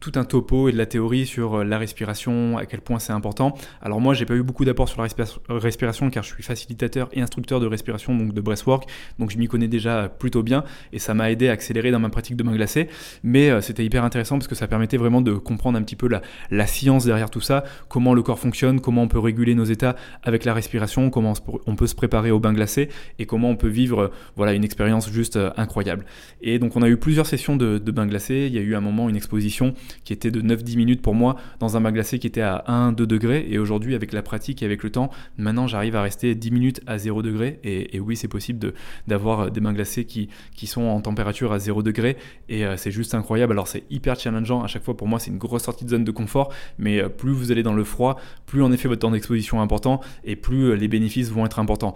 tout 0.00 0.12
un 0.14 0.24
topo 0.24 0.68
et 0.68 0.72
de 0.72 0.78
la 0.78 0.86
théorie 0.86 1.26
sur 1.26 1.56
euh, 1.56 1.64
la 1.64 1.78
respiration, 1.78 2.56
à 2.56 2.66
quel 2.66 2.80
point 2.80 2.98
c'est 2.98 3.12
important. 3.12 3.54
Alors 3.82 4.00
moi, 4.00 4.14
j'ai 4.14 4.26
pas 4.26 4.34
eu 4.34 4.42
beaucoup 4.42 4.64
d'apports 4.64 4.88
sur 4.88 5.02
la 5.02 5.08
respiration 5.48 6.10
car 6.10 6.22
je 6.22 6.32
suis 6.34 6.42
facilitateur 6.42 7.08
et 7.12 7.20
instructeur 7.20 7.60
de 7.60 7.66
respiration, 7.66 8.14
donc 8.16 8.32
de 8.32 8.40
breathwork, 8.40 8.88
donc 9.18 9.30
je 9.30 9.38
m'y 9.38 9.48
connais 9.48 9.68
déjà 9.68 10.08
plutôt 10.08 10.42
bien 10.42 10.64
et 10.92 10.98
ça 10.98 11.14
m'a 11.14 11.30
aidé 11.30 11.48
à 11.48 11.52
accélérer 11.52 11.90
dans 11.90 11.98
ma 11.98 12.10
pratique 12.10 12.36
de 12.36 12.42
main 12.42 12.54
glacée. 12.54 12.88
Mais 13.22 13.50
euh, 13.50 13.60
c'était 13.60 13.84
hyper 13.84 14.04
intéressant 14.04 14.38
parce 14.38 14.48
que 14.48 14.54
ça 14.54 14.68
permettait 14.68 14.96
vraiment 14.96 15.20
de 15.20 15.32
comprendre 15.32 15.78
un 15.78 15.82
petit 15.82 15.96
peu 15.96 16.08
la, 16.08 16.66
science 16.66 17.06
derrière 17.06 17.30
tout 17.30 17.40
ça, 17.40 17.64
comment 17.88 18.12
le 18.14 18.22
corps 18.22 18.38
fonctionne, 18.38 18.80
comment 18.80 19.02
on 19.02 19.08
peut 19.08 19.18
réguler 19.18 19.54
nos 19.54 19.64
états 19.64 19.96
avec 20.22 20.44
la 20.44 20.52
respiration, 20.52 21.08
comment 21.08 21.32
on 21.66 21.76
peut 21.76 21.86
se 21.86 21.94
préparer 21.94 22.30
au 22.30 22.38
bain 22.38 22.52
glacé 22.52 22.90
et 23.18 23.24
comment 23.24 23.48
on 23.48 23.56
peut 23.56 23.68
vivre 23.68 24.00
euh, 24.00 24.08
voilà 24.36 24.52
une 24.52 24.64
expérience 24.64 25.10
juste 25.10 25.38
incroyable. 25.56 26.04
Et 26.42 26.58
donc 26.58 26.76
on 26.76 26.82
a 26.82 26.88
eu 26.88 26.98
plusieurs 26.98 27.26
sessions 27.26 27.56
de, 27.56 27.78
de 27.78 27.90
bain 27.90 28.06
glacé. 28.06 28.46
Il 28.48 28.54
y 28.54 28.58
a 28.58 28.60
eu 28.60 28.74
un 28.74 28.80
moment 28.80 29.08
une 29.08 29.16
exposition 29.16 29.74
qui 30.04 30.12
était 30.12 30.30
de 30.30 30.40
9-10 30.40 30.76
minutes 30.76 31.02
pour 31.02 31.14
moi 31.14 31.36
dans 31.60 31.76
un 31.76 31.80
bain 31.80 31.92
glacé 31.92 32.18
qui 32.18 32.26
était 32.26 32.40
à 32.40 32.64
1-2 32.68 32.94
degrés. 32.94 33.46
Et 33.50 33.58
aujourd'hui, 33.58 33.94
avec 33.94 34.12
la 34.12 34.22
pratique 34.22 34.62
et 34.62 34.66
avec 34.66 34.82
le 34.82 34.90
temps, 34.90 35.10
maintenant 35.36 35.66
j'arrive 35.66 35.96
à 35.96 36.02
rester 36.02 36.34
10 36.34 36.50
minutes 36.50 36.80
à 36.86 36.98
0 36.98 37.22
degré. 37.22 37.58
Et, 37.64 38.00
oui, 38.00 38.16
c'est 38.16 38.28
possible 38.28 38.72
d'avoir 39.06 39.50
des 39.50 39.60
bains 39.60 39.72
glacés 39.72 40.04
qui, 40.04 40.28
sont 40.66 40.82
en 40.82 41.00
température 41.00 41.52
à 41.52 41.58
0 41.58 41.82
degré. 41.82 42.16
Et 42.48 42.66
euh, 42.66 42.76
c'est 42.76 42.90
juste 42.90 43.14
incroyable. 43.14 43.52
Alors 43.52 43.68
c'est 43.68 43.84
hyper 43.90 44.18
challengeant. 44.18 44.62
À 44.62 44.66
chaque 44.66 44.84
fois, 44.84 44.96
pour 44.96 45.08
moi, 45.08 45.18
c'est 45.18 45.30
une 45.30 45.38
grosse 45.38 45.62
sortie 45.62 45.84
de 45.84 45.90
zone 45.90 46.04
de 46.04 46.10
confort. 46.10 46.52
Mais 46.78 47.00
euh, 47.00 47.08
plus 47.08 47.32
vous 47.32 47.52
allez 47.52 47.62
dans 47.62 47.74
le 47.74 47.84
froid, 47.84 48.20
plus 48.46 48.62
en 48.62 48.72
effet 48.72 48.88
votre 48.88 49.00
temps 49.00 49.10
d'exposition 49.10 49.58
est 49.58 49.62
important 49.62 50.00
et 50.24 50.36
plus 50.36 50.70
euh, 50.70 50.74
les 50.74 50.88
bénéfices 50.88 51.30
vont 51.30 51.46
être 51.46 51.58
importants. 51.58 51.94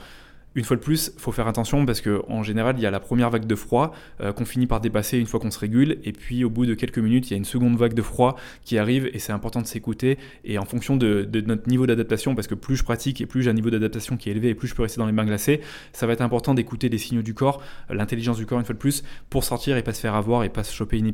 Une 0.54 0.64
fois 0.64 0.76
de 0.76 0.82
plus, 0.82 1.12
il 1.16 1.20
faut 1.20 1.32
faire 1.32 1.48
attention 1.48 1.86
parce 1.86 2.02
qu'en 2.02 2.42
général, 2.42 2.74
il 2.76 2.82
y 2.82 2.86
a 2.86 2.90
la 2.90 3.00
première 3.00 3.30
vague 3.30 3.46
de 3.46 3.54
froid 3.54 3.94
euh, 4.20 4.32
qu'on 4.32 4.44
finit 4.44 4.66
par 4.66 4.80
dépasser 4.80 5.18
une 5.18 5.26
fois 5.26 5.40
qu'on 5.40 5.50
se 5.50 5.58
régule, 5.58 5.98
et 6.04 6.12
puis 6.12 6.44
au 6.44 6.50
bout 6.50 6.66
de 6.66 6.74
quelques 6.74 6.98
minutes, 6.98 7.30
il 7.30 7.32
y 7.32 7.34
a 7.34 7.36
une 7.38 7.46
seconde 7.46 7.76
vague 7.76 7.94
de 7.94 8.02
froid 8.02 8.36
qui 8.64 8.76
arrive, 8.76 9.08
et 9.14 9.18
c'est 9.18 9.32
important 9.32 9.62
de 9.62 9.66
s'écouter. 9.66 10.18
Et 10.44 10.58
en 10.58 10.64
fonction 10.64 10.96
de, 10.96 11.28
notre 11.46 11.68
niveau 11.68 11.86
d'adaptation, 11.86 12.34
parce 12.34 12.48
que 12.48 12.54
plus 12.54 12.76
je 12.76 12.84
pratique 12.84 13.20
et 13.22 13.26
plus 13.26 13.42
j'ai 13.42 13.50
un 13.50 13.54
niveau 13.54 13.70
d'adaptation 13.70 14.16
qui 14.18 14.28
est 14.28 14.32
élevé, 14.32 14.50
et 14.50 14.54
plus 14.54 14.68
je 14.68 14.74
peux 14.74 14.82
rester 14.82 14.98
dans 14.98 15.06
les 15.06 15.12
bains 15.12 15.24
glacés, 15.24 15.62
ça 15.92 16.06
va 16.06 16.12
être 16.12 16.20
important 16.20 16.52
d'écouter 16.52 16.90
les 16.90 16.98
signaux 16.98 17.22
du 17.22 17.32
corps, 17.32 17.62
euh, 17.90 17.94
l'intelligence 17.94 18.36
du 18.36 18.44
corps 18.44 18.58
une 18.58 18.66
fois 18.66 18.74
de 18.74 18.78
plus, 18.78 19.04
pour 19.30 19.44
sortir 19.44 19.78
et 19.78 19.82
pas 19.82 19.94
se 19.94 20.00
faire 20.00 20.14
avoir 20.14 20.44
et 20.44 20.50
pas 20.50 20.64
se 20.64 20.74
choper 20.74 20.98
une, 20.98 21.06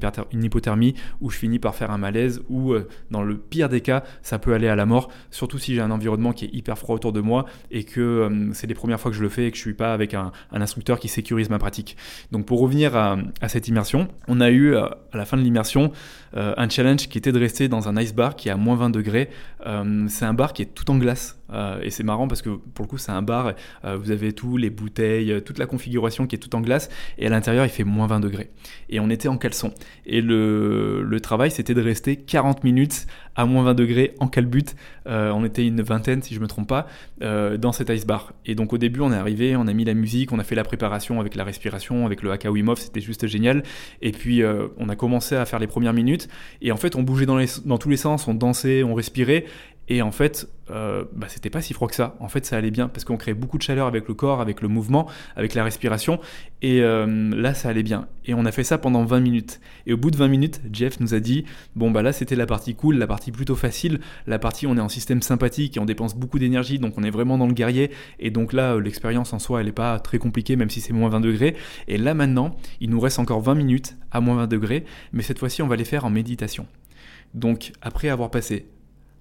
hypothermie 0.44 0.94
où 1.20 1.30
je 1.30 1.38
finis 1.38 1.60
par 1.60 1.76
faire 1.76 1.92
un 1.92 1.98
malaise, 1.98 2.42
ou 2.48 2.72
euh, 2.72 2.88
dans 3.12 3.22
le 3.22 3.36
pire 3.36 3.68
des 3.68 3.82
cas, 3.82 4.02
ça 4.22 4.40
peut 4.40 4.52
aller 4.52 4.68
à 4.68 4.74
la 4.74 4.86
mort, 4.86 5.10
surtout 5.30 5.58
si 5.58 5.76
j'ai 5.76 5.80
un 5.80 5.92
environnement 5.92 6.32
qui 6.32 6.46
est 6.46 6.52
hyper 6.52 6.76
froid 6.76 6.96
autour 6.96 7.12
de 7.12 7.20
moi 7.20 7.44
et 7.70 7.84
que 7.84 8.50
c'est 8.52 8.66
les 8.66 8.74
premières 8.74 9.00
fois 9.00 9.10
que 9.10 9.16
je 9.16 9.22
le 9.22 9.27
fais 9.28 9.46
et 9.46 9.50
que 9.50 9.56
je 9.56 9.62
suis 9.62 9.74
pas 9.74 9.92
avec 9.92 10.14
un, 10.14 10.32
instructeur 10.52 10.98
qui 10.98 11.08
sécurise 11.08 11.50
ma 11.50 11.58
pratique. 11.58 11.96
Donc 12.32 12.46
pour 12.46 12.60
revenir 12.60 12.96
à, 12.96 13.18
cette 13.48 13.68
immersion, 13.68 14.08
on 14.26 14.40
a 14.40 14.50
eu 14.50 14.74
euh, 14.74 14.86
à 15.12 15.16
la 15.16 15.24
fin 15.24 15.36
de 15.36 15.42
l'immersion 15.42 15.92
euh, 16.36 16.54
un 16.56 16.68
challenge 16.68 17.08
qui 17.08 17.18
était 17.18 17.32
de 17.32 17.38
rester 17.38 17.68
dans 17.68 17.88
un 17.88 17.96
ice 18.00 18.14
bar 18.14 18.36
qui 18.36 18.48
est 18.48 18.52
à 18.52 18.56
moins 18.56 18.76
20 18.76 18.90
degrés. 18.90 19.30
Euh, 19.66 20.06
c'est 20.08 20.24
un 20.24 20.34
bar 20.34 20.52
qui 20.52 20.62
est 20.62 20.74
tout 20.74 20.90
en 20.90 20.98
glace. 20.98 21.37
Et 21.82 21.90
c'est 21.90 22.02
marrant 22.02 22.28
parce 22.28 22.42
que 22.42 22.50
pour 22.50 22.84
le 22.84 22.88
coup 22.88 22.98
c'est 22.98 23.12
un 23.12 23.22
bar, 23.22 23.54
vous 23.84 24.10
avez 24.10 24.32
tout, 24.32 24.56
les 24.56 24.70
bouteilles, 24.70 25.42
toute 25.44 25.58
la 25.58 25.66
configuration 25.66 26.26
qui 26.26 26.36
est 26.36 26.38
tout 26.38 26.54
en 26.54 26.60
glace 26.60 26.88
et 27.18 27.26
à 27.26 27.30
l'intérieur 27.30 27.64
il 27.64 27.70
fait 27.70 27.84
moins 27.84 28.06
20 28.06 28.20
degrés. 28.20 28.50
Et 28.90 29.00
on 29.00 29.10
était 29.10 29.28
en 29.28 29.38
caleçon. 29.38 29.72
Et 30.06 30.20
le, 30.20 31.18
travail 31.22 31.50
c'était 31.50 31.74
de 31.74 31.82
rester 31.82 32.16
40 32.16 32.64
minutes 32.64 33.06
à 33.34 33.44
moins 33.44 33.64
20 33.64 33.74
degrés 33.74 34.14
en 34.20 34.28
calbut. 34.28 34.74
on 35.06 35.44
était 35.44 35.66
une 35.66 35.82
vingtaine 35.82 36.22
si 36.22 36.34
je 36.34 36.40
me 36.40 36.46
trompe 36.46 36.68
pas 36.68 36.86
dans 37.20 37.72
cet 37.72 37.90
ice 37.90 38.06
bar. 38.06 38.32
Et 38.46 38.54
donc 38.54 38.72
au 38.72 38.78
début 38.78 39.00
on 39.00 39.12
est 39.12 39.16
arrivé, 39.16 39.56
on 39.56 39.66
a 39.66 39.72
mis 39.72 39.84
la 39.84 39.94
musique, 39.94 40.32
on 40.32 40.38
a 40.38 40.44
fait 40.44 40.54
la 40.54 40.64
préparation 40.64 41.20
avec 41.20 41.34
la 41.34 41.44
respiration, 41.44 42.06
avec 42.06 42.22
le 42.22 42.30
Haka 42.30 42.50
c'était 42.76 43.00
juste 43.00 43.26
génial. 43.26 43.62
Et 44.02 44.12
puis 44.12 44.42
euh, 44.42 44.68
on 44.78 44.88
a 44.88 44.96
commencé 44.96 45.36
à 45.36 45.44
faire 45.44 45.58
les 45.58 45.66
premières 45.66 45.92
minutes, 45.92 46.28
et 46.62 46.72
en 46.72 46.76
fait 46.76 46.96
on 46.96 47.02
bougeait 47.02 47.26
dans 47.26 47.78
tous 47.78 47.88
les 47.88 47.96
sens, 47.96 48.28
on 48.28 48.34
dansait, 48.34 48.82
on 48.82 48.94
respirait, 48.94 49.44
et 49.88 50.02
en 50.02 50.10
fait, 50.12 50.48
euh, 50.70 51.04
bah, 51.14 51.28
c'était 51.30 51.48
pas 51.48 51.62
si 51.62 51.72
froid 51.72 51.88
que 51.88 51.94
ça. 51.94 52.14
En 52.20 52.28
fait, 52.28 52.44
ça 52.44 52.56
allait 52.56 52.70
bien 52.70 52.88
parce 52.88 53.04
qu'on 53.04 53.16
créait 53.16 53.34
beaucoup 53.34 53.56
de 53.56 53.62
chaleur 53.62 53.86
avec 53.86 54.06
le 54.06 54.14
corps, 54.14 54.40
avec 54.40 54.60
le 54.60 54.68
mouvement, 54.68 55.08
avec 55.34 55.54
la 55.54 55.64
respiration. 55.64 56.20
Et 56.60 56.82
euh, 56.82 57.06
là, 57.34 57.54
ça 57.54 57.70
allait 57.70 57.82
bien. 57.82 58.06
Et 58.26 58.34
on 58.34 58.44
a 58.44 58.52
fait 58.52 58.64
ça 58.64 58.76
pendant 58.76 59.04
20 59.04 59.20
minutes. 59.20 59.60
Et 59.86 59.94
au 59.94 59.96
bout 59.96 60.10
de 60.10 60.16
20 60.16 60.28
minutes, 60.28 60.60
Jeff 60.70 61.00
nous 61.00 61.14
a 61.14 61.20
dit 61.20 61.44
Bon, 61.74 61.90
bah 61.90 62.02
là, 62.02 62.12
c'était 62.12 62.36
la 62.36 62.44
partie 62.44 62.74
cool, 62.74 62.96
la 62.96 63.06
partie 63.06 63.32
plutôt 63.32 63.56
facile. 63.56 64.00
La 64.26 64.38
partie, 64.38 64.66
on 64.66 64.76
est 64.76 64.80
en 64.80 64.90
système 64.90 65.22
sympathique 65.22 65.78
et 65.78 65.80
on 65.80 65.86
dépense 65.86 66.14
beaucoup 66.14 66.38
d'énergie, 66.38 66.78
donc 66.78 66.94
on 66.98 67.02
est 67.02 67.10
vraiment 67.10 67.38
dans 67.38 67.46
le 67.46 67.54
guerrier. 67.54 67.90
Et 68.18 68.30
donc 68.30 68.52
là, 68.52 68.74
euh, 68.74 68.80
l'expérience 68.80 69.32
en 69.32 69.38
soi, 69.38 69.60
elle 69.60 69.66
n'est 69.66 69.72
pas 69.72 69.98
très 70.00 70.18
compliquée, 70.18 70.56
même 70.56 70.70
si 70.70 70.82
c'est 70.82 70.92
moins 70.92 71.08
20 71.08 71.20
degrés. 71.20 71.56
Et 71.86 71.96
là, 71.96 72.12
maintenant, 72.12 72.54
il 72.80 72.90
nous 72.90 73.00
reste 73.00 73.18
encore 73.18 73.40
20 73.40 73.54
minutes 73.54 73.96
à 74.10 74.20
moins 74.20 74.36
20 74.36 74.48
degrés. 74.48 74.84
Mais 75.12 75.22
cette 75.22 75.38
fois-ci, 75.38 75.62
on 75.62 75.66
va 75.66 75.76
les 75.76 75.86
faire 75.86 76.04
en 76.04 76.10
méditation. 76.10 76.66
Donc, 77.32 77.72
après 77.80 78.08
avoir 78.08 78.30
passé 78.30 78.66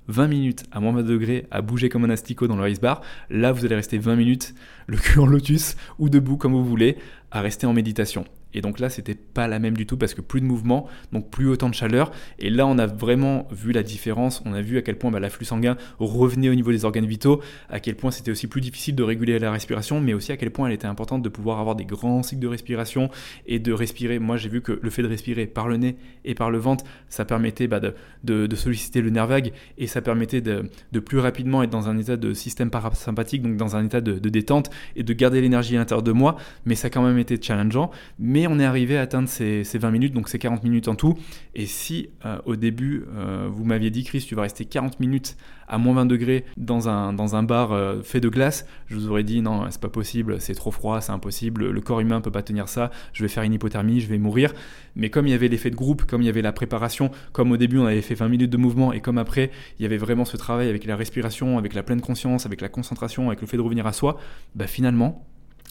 20 0.07 0.27
minutes 0.27 0.63
à 0.71 0.79
moins 0.79 0.93
20 0.93 1.03
degrés 1.03 1.47
à 1.51 1.61
bouger 1.61 1.89
comme 1.89 2.05
un 2.05 2.09
asticot 2.09 2.47
dans 2.47 2.55
le 2.55 2.69
ice 2.69 2.79
bar. 2.79 3.01
Là, 3.29 3.51
vous 3.51 3.65
allez 3.65 3.75
rester 3.75 3.97
20 3.97 4.15
minutes, 4.15 4.53
le 4.87 4.97
cul 4.97 5.19
en 5.19 5.25
lotus 5.25 5.75
ou 5.99 6.09
debout 6.09 6.37
comme 6.37 6.53
vous 6.53 6.65
voulez, 6.65 6.97
à 7.31 7.41
rester 7.41 7.67
en 7.67 7.73
méditation. 7.73 8.25
Et 8.57 8.61
donc 8.61 8.79
là, 8.79 8.89
c'était 8.89 9.13
pas 9.13 9.47
la 9.47 9.59
même 9.59 9.77
du 9.77 9.85
tout 9.85 9.97
parce 9.97 10.15
que 10.15 10.21
plus 10.21 10.41
de 10.41 10.45
mouvement, 10.47 10.87
donc 11.11 11.29
plus 11.29 11.47
autant 11.47 11.69
de 11.69 11.75
chaleur. 11.75 12.11
Et 12.39 12.49
là, 12.49 12.65
on 12.65 12.79
a 12.79 12.87
vraiment 12.87 13.47
vu 13.51 13.71
la 13.71 13.83
différence. 13.83 14.41
On 14.45 14.53
a 14.53 14.61
vu 14.61 14.79
à 14.79 14.81
quel 14.81 14.97
point 14.97 15.11
bah, 15.11 15.19
l'afflux 15.19 15.45
sanguin 15.45 15.77
revenait 15.99 16.49
au 16.49 16.55
niveau 16.55 16.71
des 16.71 16.83
organes 16.83 17.05
vitaux, 17.05 17.39
à 17.69 17.79
quel 17.79 17.95
point 17.95 18.09
c'était 18.09 18.31
aussi 18.31 18.47
plus 18.47 18.59
difficile 18.61 18.95
de 18.95 19.03
réguler 19.03 19.37
la 19.37 19.51
respiration, 19.51 20.01
mais 20.01 20.15
aussi 20.15 20.31
à 20.31 20.37
quel 20.37 20.49
point 20.49 20.67
elle 20.67 20.73
était 20.73 20.87
importante 20.87 21.21
de 21.21 21.29
pouvoir 21.29 21.59
avoir 21.59 21.75
des 21.75 21.85
grands 21.85 22.23
cycles 22.23 22.41
de 22.41 22.47
respiration 22.47 23.11
et 23.45 23.59
de 23.59 23.71
respirer. 23.71 24.17
Moi, 24.17 24.37
j'ai 24.37 24.49
vu 24.49 24.61
que 24.61 24.79
le 24.81 24.89
fait 24.89 25.03
de 25.03 25.07
respirer 25.07 25.45
par 25.45 25.67
le 25.67 25.77
nez 25.77 25.97
et 26.25 26.33
par 26.33 26.49
le 26.49 26.57
ventre, 26.57 26.83
ça 27.09 27.23
permettait 27.23 27.67
bah, 27.67 27.79
de, 28.23 28.55
solliciter 28.55 29.01
le 29.01 29.11
nerf 29.11 29.27
vague 29.27 29.51
et 29.77 29.85
ça 29.85 30.01
permettait 30.01 30.41
de, 30.41 30.67
plus 30.99 31.19
rapidement 31.19 31.61
être 31.61 31.69
dans 31.69 31.89
un 31.89 31.97
état 31.99 32.17
de 32.17 32.33
système 32.33 32.71
parasympathique, 32.71 33.43
donc 33.43 33.55
dans 33.55 33.75
un 33.75 33.85
état 33.85 34.01
de, 34.01 34.17
détente 34.17 34.71
et 34.95 35.03
de 35.03 35.13
garder 35.13 35.41
l'énergie 35.41 35.75
à 35.75 35.79
l'intérieur 35.79 36.01
de 36.01 36.11
moi. 36.11 36.37
Mais 36.65 36.73
ça 36.73 36.87
a 36.87 36.89
quand 36.89 37.03
même 37.03 37.19
été 37.19 37.39
challengeant. 37.39 37.91
Mais 38.17 38.46
on 38.49 38.59
est 38.59 38.65
arrivé 38.65 38.97
à 38.97 39.01
atteindre 39.01 39.29
ces, 39.29 39.63
20 39.63 39.91
minutes, 39.91 40.13
donc 40.13 40.29
ces 40.29 40.39
40 40.39 40.63
minutes 40.63 40.87
en 40.87 40.95
tout. 40.95 41.15
Et 41.55 41.65
si 41.65 42.09
euh, 42.25 42.37
au 42.45 42.55
début, 42.55 43.05
euh, 43.15 43.47
vous 43.49 43.63
m'aviez 43.63 43.89
dit, 43.89 44.03
Chris, 44.03 44.25
tu 44.27 44.35
vas 44.35 44.43
rester 44.43 44.65
40 44.65 44.99
minutes 44.99 45.37
à 45.67 45.77
moins 45.77 45.95
20 45.95 46.05
degrés 46.05 46.45
dans 46.55 46.87
un, 46.87 47.13
dans 47.13 47.35
un 47.35 47.43
bar 47.43 47.71
euh, 47.71 48.01
fait 48.01 48.19
de 48.19 48.29
glace, 48.29 48.65
je 48.87 48.95
vous 48.95 49.09
aurais 49.09 49.23
dit, 49.23 49.41
non, 49.41 49.65
c'est 49.69 49.81
pas 49.81 49.89
possible, 49.89 50.39
c'est 50.39 50.55
trop 50.55 50.71
froid, 50.71 51.01
c'est 51.01 51.11
impossible, 51.11 51.69
le 51.69 51.81
corps 51.81 51.99
humain 51.99 52.21
peut 52.21 52.31
pas 52.31 52.41
tenir 52.41 52.69
ça, 52.69 52.89
je 53.13 53.21
vais 53.21 53.27
faire 53.27 53.43
une 53.43 53.53
hypothermie, 53.53 53.99
je 53.99 54.07
vais 54.07 54.17
mourir. 54.17 54.53
Mais 54.95 55.09
comme 55.09 55.27
il 55.27 55.31
y 55.31 55.33
avait 55.33 55.49
l'effet 55.49 55.69
de 55.69 55.75
groupe, 55.75 56.05
comme 56.05 56.21
il 56.21 56.25
y 56.25 56.29
avait 56.29 56.41
la 56.41 56.53
préparation, 56.53 57.11
comme 57.33 57.51
au 57.51 57.57
début 57.57 57.79
on 57.79 57.85
avait 57.85 58.01
fait 58.01 58.15
20 58.15 58.29
minutes 58.29 58.49
de 58.49 58.57
mouvement, 58.57 58.93
et 58.93 59.01
comme 59.01 59.17
après, 59.17 59.51
il 59.79 59.83
y 59.83 59.85
avait 59.85 59.97
vraiment 59.97 60.25
ce 60.25 60.37
travail 60.37 60.69
avec 60.69 60.85
la 60.85 60.95
respiration, 60.95 61.57
avec 61.57 61.73
la 61.73 61.83
pleine 61.83 62.01
conscience, 62.01 62.45
avec 62.45 62.61
la 62.61 62.69
concentration, 62.69 63.27
avec 63.27 63.41
le 63.41 63.47
fait 63.47 63.57
de 63.57 63.61
revenir 63.61 63.85
à 63.85 63.93
soi, 63.93 64.17
bah 64.55 64.67
finalement, 64.67 65.25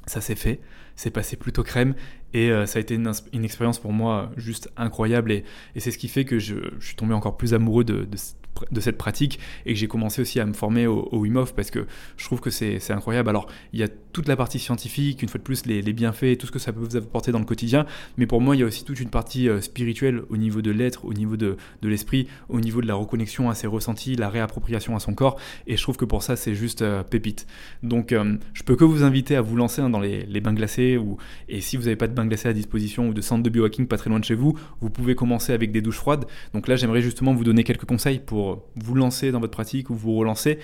ça 0.06 0.20
s'est 0.20 0.34
fait, 0.34 0.60
c'est 0.94 1.10
passé 1.10 1.36
plutôt 1.36 1.62
crème 1.62 1.94
et 2.32 2.50
euh, 2.50 2.66
ça 2.66 2.78
a 2.78 2.80
été 2.80 2.94
une, 2.94 3.44
expérience 3.44 3.78
pour 3.78 3.92
moi 3.92 4.30
juste 4.36 4.70
incroyable 4.76 5.32
et, 5.32 5.44
c'est 5.76 5.90
ce 5.90 5.98
qui 5.98 6.08
fait 6.08 6.24
que 6.24 6.38
je, 6.38 6.56
suis 6.80 6.96
tombé 6.96 7.14
encore 7.14 7.36
plus 7.36 7.54
amoureux 7.54 7.84
de, 7.84 8.04
de 8.04 8.16
cette 8.80 8.98
pratique 8.98 9.38
et 9.64 9.72
que 9.72 9.78
j'ai 9.78 9.88
commencé 9.88 10.22
aussi 10.22 10.40
à 10.40 10.46
me 10.46 10.52
former 10.52 10.86
au, 10.86 11.08
Wim 11.12 11.36
Hof 11.36 11.54
parce 11.54 11.70
que 11.70 11.86
je 12.16 12.24
trouve 12.24 12.40
que 12.40 12.50
c'est 12.50 12.90
incroyable. 12.90 13.28
Alors, 13.28 13.46
il 13.72 13.80
y 13.80 13.82
a 13.82 13.88
toute 14.12 14.28
la 14.28 14.36
partie 14.36 14.58
scientifique, 14.58 15.22
une 15.22 15.28
fois 15.28 15.38
de 15.38 15.44
plus, 15.44 15.66
les, 15.66 15.82
bienfaits 15.92 16.38
tout 16.38 16.46
ce 16.46 16.52
que 16.52 16.58
ça 16.58 16.72
peut 16.72 16.80
vous 16.80 16.96
apporter 16.96 17.32
dans 17.32 17.38
le 17.38 17.44
quotidien, 17.44 17.86
mais 18.16 18.26
pour 18.26 18.40
moi, 18.40 18.56
il 18.56 18.60
y 18.60 18.62
a 18.62 18.66
aussi 18.66 18.84
toute 18.84 19.00
une 19.00 19.08
partie 19.08 19.48
euh, 19.48 19.60
spirituelle 19.60 20.22
au 20.28 20.36
niveau 20.36 20.62
de 20.62 20.70
l'être, 20.70 21.04
au 21.04 21.14
niveau 21.14 21.36
de, 21.36 21.56
de 21.82 21.88
l'esprit, 21.88 22.28
au 22.48 22.60
niveau 22.60 22.80
de 22.80 22.86
la 22.86 22.94
reconnexion 22.94 23.48
à 23.50 23.54
ses 23.54 23.66
ressentis, 23.66 24.14
la 24.16 24.28
réappropriation 24.28 24.96
à 24.96 25.00
son 25.00 25.14
corps, 25.14 25.38
et 25.66 25.76
je 25.76 25.82
trouve 25.82 25.96
que 25.96 26.04
pour 26.04 26.22
ça, 26.22 26.36
c'est 26.36 26.54
juste 26.54 26.82
euh, 26.82 27.02
pépite. 27.02 27.46
Donc, 27.82 28.12
euh, 28.12 28.36
je 28.52 28.62
peux 28.62 28.76
que 28.76 28.84
vous 28.84 29.02
inviter 29.02 29.36
à 29.36 29.42
vous 29.42 29.56
lancer 29.56 29.80
hein, 29.82 29.90
dans 29.90 30.00
les, 30.00 30.24
les, 30.24 30.40
bains 30.40 30.54
glacés, 30.54 30.96
ou, 30.96 31.18
et 31.48 31.60
si 31.60 31.76
vous 31.76 31.84
n'avez 31.84 31.96
pas 31.96 32.08
de 32.08 32.14
bains 32.14 32.26
glacés 32.26 32.48
à 32.48 32.52
disposition 32.52 33.08
ou 33.08 33.14
de 33.14 33.20
centre 33.20 33.42
de 33.42 33.50
biohacking 33.50 33.86
pas 33.86 33.96
très 33.96 34.10
loin 34.10 34.18
de 34.18 34.24
chez 34.24 34.34
vous, 34.34 34.58
vous 34.80 34.90
pouvez 34.90 35.14
commencer 35.14 35.52
avec 35.52 35.72
des 35.72 35.82
douches 35.82 35.96
froides. 35.96 36.24
Donc 36.54 36.68
là, 36.68 36.76
j'aimerais 36.76 37.02
justement 37.02 37.34
vous 37.34 37.44
donner 37.44 37.64
quelques 37.64 37.84
conseils 37.84 38.18
pour 38.18 38.45
vous 38.76 38.94
lancer 38.94 39.32
dans 39.32 39.40
votre 39.40 39.52
pratique 39.52 39.90
ou 39.90 39.94
vous 39.94 40.14
relancer. 40.14 40.58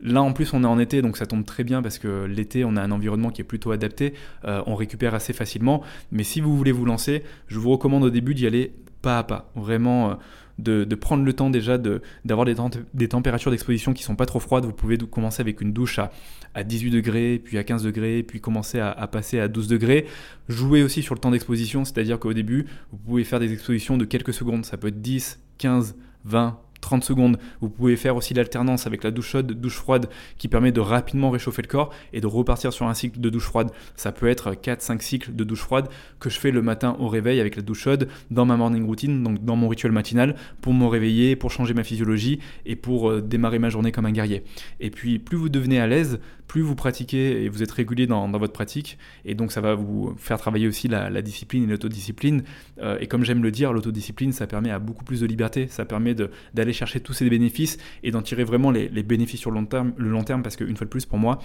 Là 0.00 0.22
en 0.22 0.32
plus 0.32 0.52
on 0.52 0.62
est 0.62 0.66
en 0.66 0.78
été 0.78 1.02
donc 1.02 1.16
ça 1.16 1.26
tombe 1.26 1.44
très 1.44 1.64
bien 1.64 1.82
parce 1.82 1.98
que 1.98 2.24
l'été 2.24 2.64
on 2.64 2.76
a 2.76 2.82
un 2.82 2.92
environnement 2.92 3.30
qui 3.30 3.40
est 3.40 3.44
plutôt 3.44 3.72
adapté, 3.72 4.14
euh, 4.44 4.62
on 4.66 4.76
récupère 4.76 5.14
assez 5.14 5.32
facilement. 5.32 5.82
Mais 6.12 6.22
si 6.22 6.40
vous 6.40 6.56
voulez 6.56 6.72
vous 6.72 6.84
lancer, 6.84 7.24
je 7.48 7.58
vous 7.58 7.70
recommande 7.70 8.04
au 8.04 8.10
début 8.10 8.34
d'y 8.34 8.46
aller 8.46 8.72
pas 9.02 9.18
à 9.18 9.24
pas. 9.24 9.50
Vraiment 9.54 10.10
euh, 10.10 10.14
de, 10.58 10.84
de, 10.84 10.94
prendre 10.96 11.24
le 11.24 11.32
temps 11.32 11.50
déjà 11.50 11.78
d'avoir 11.78 12.44
des, 12.44 12.56
des, 12.94 13.08
températures 13.08 13.50
d'exposition 13.50 13.92
qui 13.92 14.02
sont 14.02 14.16
pas 14.16 14.26
trop 14.26 14.40
froides. 14.40 14.64
Vous 14.64 14.72
pouvez 14.72 14.98
commencer 14.98 15.40
avec 15.40 15.60
une 15.60 15.72
douche 15.72 16.00
à, 16.00 16.10
à 16.54 16.64
18 16.64 16.90
degrés, 16.90 17.40
puis 17.42 17.58
à 17.58 17.64
15 17.64 17.84
degrés, 17.84 18.24
puis 18.24 18.40
commencer 18.40 18.80
à, 18.80 18.90
à 18.90 19.06
passer 19.06 19.38
à 19.38 19.46
12 19.46 19.68
degrés. 19.68 20.06
Jouer 20.48 20.82
aussi 20.82 21.02
sur 21.02 21.14
le 21.14 21.20
temps 21.20 21.30
d'exposition, 21.30 21.84
c'est-à-dire 21.84 22.18
qu'au 22.18 22.32
début 22.32 22.66
vous 22.90 22.98
pouvez 22.98 23.24
faire 23.24 23.38
des 23.40 23.52
expositions 23.52 23.96
de 23.96 24.04
quelques 24.04 24.34
secondes. 24.34 24.64
Ça 24.64 24.76
peut 24.76 24.88
être 24.88 25.00
10, 25.00 25.40
15, 25.58 25.96
20, 26.24 26.58
30 26.80 27.04
secondes. 27.04 27.38
Vous 27.60 27.68
pouvez 27.68 27.96
faire 27.96 28.16
aussi 28.16 28.34
l'alternance 28.34 28.86
avec 28.86 29.04
la 29.04 29.10
douche 29.10 29.30
chaude, 29.30 29.52
douche 29.52 29.76
froide 29.76 30.08
qui 30.38 30.48
permet 30.48 30.72
de 30.72 30.80
rapidement 30.80 31.30
réchauffer 31.30 31.62
le 31.62 31.68
corps 31.68 31.90
et 32.12 32.20
de 32.20 32.26
repartir 32.26 32.72
sur 32.72 32.86
un 32.86 32.94
cycle 32.94 33.20
de 33.20 33.30
douche 33.30 33.44
froide. 33.44 33.70
Ça 33.96 34.12
peut 34.12 34.28
être 34.28 34.52
4-5 34.52 35.00
cycles 35.00 35.34
de 35.34 35.44
douche 35.44 35.62
froide 35.62 35.88
que 36.20 36.30
je 36.30 36.38
fais 36.38 36.50
le 36.50 36.62
matin 36.62 36.96
au 36.98 37.08
réveil 37.08 37.40
avec 37.40 37.56
la 37.56 37.62
douche 37.62 37.80
chaude 37.80 38.08
dans 38.30 38.44
ma 38.44 38.56
morning 38.56 38.84
routine, 38.84 39.22
donc 39.22 39.44
dans 39.44 39.56
mon 39.56 39.68
rituel 39.68 39.92
matinal 39.92 40.36
pour 40.60 40.74
me 40.74 40.86
réveiller, 40.86 41.36
pour 41.36 41.50
changer 41.50 41.74
ma 41.74 41.84
physiologie 41.84 42.40
et 42.66 42.76
pour 42.76 43.10
euh, 43.10 43.20
démarrer 43.20 43.58
ma 43.58 43.68
journée 43.68 43.92
comme 43.92 44.06
un 44.06 44.12
guerrier. 44.12 44.42
Et 44.80 44.90
puis 44.90 45.18
plus 45.18 45.36
vous 45.36 45.48
devenez 45.48 45.80
à 45.80 45.86
l'aise, 45.86 46.20
plus 46.46 46.62
vous 46.62 46.74
pratiquez 46.74 47.44
et 47.44 47.48
vous 47.48 47.62
êtes 47.62 47.70
régulier 47.70 48.06
dans, 48.06 48.28
votre 48.38 48.52
pratique 48.52 48.98
et 49.24 49.34
donc 49.34 49.52
ça 49.52 49.60
va 49.60 49.74
vous 49.74 50.14
faire 50.16 50.38
travailler 50.38 50.66
aussi 50.66 50.88
la, 50.88 51.22
discipline 51.22 51.64
et 51.64 51.66
l'autodiscipline. 51.66 52.42
Euh, 52.80 52.98
et 53.00 53.06
comme 53.06 53.24
j'aime 53.24 53.42
le 53.42 53.50
dire, 53.50 53.72
l'autodiscipline 53.72 54.32
ça 54.32 54.46
permet 54.46 54.70
à 54.70 54.78
beaucoup 54.78 55.04
plus 55.04 55.20
de 55.20 55.26
liberté, 55.26 55.66
ça 55.68 55.84
permet 55.84 56.14
d'aller 56.54 56.67
chercher 56.72 57.00
tous 57.00 57.12
ces 57.12 57.28
bénéfices 57.28 57.78
et 58.02 58.10
d'en 58.10 58.22
tirer 58.22 58.44
vraiment 58.44 58.70
les, 58.70 58.88
bénéfices 59.02 59.40
sur 59.40 59.50
le 59.50 59.60
long 59.60 59.66
terme, 59.66 59.92
le 59.96 60.08
long 60.08 60.24
terme 60.24 60.42
parce 60.42 60.56
qu'une 60.56 60.76
fois 60.76 60.84
de 60.84 60.90
plus, 60.90 61.06
pour 61.06 61.18
moi, 61.18 61.38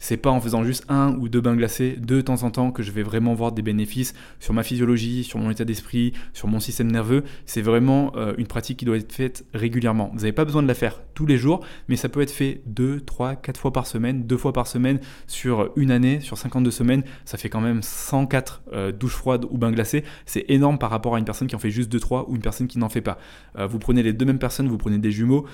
c'est 0.00 0.16
pas 0.16 0.30
en 0.30 0.40
faisant 0.40 0.64
juste 0.64 0.84
un 0.88 1.14
ou 1.16 1.28
deux 1.28 1.40
bains 1.40 1.54
glacés 1.54 1.96
de 1.96 2.20
temps 2.20 2.42
en 2.42 2.50
temps 2.50 2.72
que 2.72 2.82
je 2.82 2.90
vais 2.90 3.02
vraiment 3.02 3.34
voir 3.34 3.52
des 3.52 3.62
bénéfices 3.62 4.14
sur 4.40 4.54
ma 4.54 4.62
physiologie, 4.62 5.22
sur 5.22 5.38
mon 5.38 5.50
état 5.50 5.64
d'esprit, 5.64 6.14
sur 6.32 6.48
mon 6.48 6.58
système 6.58 6.90
nerveux. 6.90 7.22
C'est 7.46 7.60
vraiment 7.60 8.12
euh, 8.16 8.32
une 8.38 8.46
pratique 8.46 8.78
qui 8.78 8.86
doit 8.86 8.96
être 8.96 9.12
faite 9.12 9.44
régulièrement. 9.54 10.10
Vous 10.12 10.20
n'avez 10.20 10.32
pas 10.32 10.46
besoin 10.46 10.62
de 10.62 10.68
la 10.68 10.74
faire 10.74 11.00
tous 11.14 11.26
les 11.26 11.36
jours, 11.36 11.60
mais 11.88 11.96
ça 11.96 12.08
peut 12.08 12.22
être 12.22 12.30
fait 12.30 12.62
deux, 12.66 13.00
trois, 13.00 13.36
quatre 13.36 13.60
fois 13.60 13.72
par 13.72 13.86
semaine, 13.86 14.26
deux 14.26 14.38
fois 14.38 14.54
par 14.54 14.66
semaine 14.66 15.00
sur 15.26 15.70
une 15.76 15.90
année, 15.90 16.20
sur 16.20 16.38
52 16.38 16.70
semaines. 16.70 17.02
Ça 17.26 17.36
fait 17.36 17.50
quand 17.50 17.60
même 17.60 17.82
104 17.82 18.62
euh, 18.72 18.92
douches 18.92 19.16
froides 19.16 19.44
ou 19.50 19.58
bains 19.58 19.70
glacés. 19.70 20.02
C'est 20.24 20.46
énorme 20.48 20.78
par 20.78 20.90
rapport 20.90 21.14
à 21.14 21.18
une 21.18 21.26
personne 21.26 21.46
qui 21.46 21.54
en 21.54 21.58
fait 21.58 21.70
juste 21.70 21.92
deux, 21.92 22.00
trois 22.00 22.28
ou 22.30 22.36
une 22.36 22.42
personne 22.42 22.68
qui 22.68 22.78
n'en 22.78 22.88
fait 22.88 23.02
pas. 23.02 23.18
Euh, 23.58 23.66
vous 23.66 23.78
prenez 23.78 24.02
les 24.02 24.14
deux 24.14 24.24
mêmes 24.24 24.38
personnes, 24.38 24.68
vous 24.68 24.78
prenez 24.78 24.98
des 24.98 25.12
jumeaux 25.12 25.46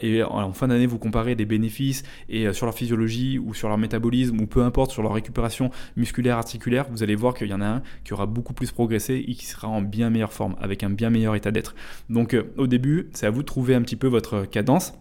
et 0.00 0.22
en, 0.22 0.52
fin 0.52 0.68
d'année 0.68 0.86
vous 0.86 0.98
comparez 0.98 1.34
les 1.34 1.44
bénéfices 1.44 2.02
et 2.30 2.50
sur 2.54 2.64
leur 2.64 2.74
physiologie 2.74 3.38
ou 3.38 3.52
sur 3.52 3.68
leur 3.68 3.76
ou 3.94 4.46
peu 4.46 4.62
importe 4.62 4.90
sur 4.90 5.02
leur 5.02 5.12
récupération 5.12 5.70
musculaire, 5.96 6.38
articulaire, 6.38 6.86
vous 6.90 7.02
allez 7.02 7.14
voir 7.14 7.34
qu'il 7.34 7.48
y 7.48 7.54
en 7.54 7.60
a 7.60 7.66
un 7.66 7.82
qui 8.04 8.12
aura 8.12 8.26
beaucoup 8.26 8.54
plus 8.54 8.70
progressé 8.70 9.24
et 9.26 9.34
qui 9.34 9.46
sera 9.46 9.68
en 9.68 9.82
bien 9.82 10.10
meilleure 10.10 10.32
forme, 10.32 10.56
avec 10.60 10.82
un 10.82 10.90
bien 10.90 11.10
meilleur 11.10 11.34
état 11.34 11.50
d'être. 11.50 11.74
Donc 12.10 12.34
euh, 12.34 12.44
au 12.56 12.66
début, 12.66 13.10
c'est 13.14 13.26
à 13.26 13.30
vous 13.30 13.42
de 13.42 13.46
trouver 13.46 13.74
un 13.74 13.82
petit 13.82 13.96
peu 13.96 14.06
votre 14.06 14.44
cadence. 14.44 14.94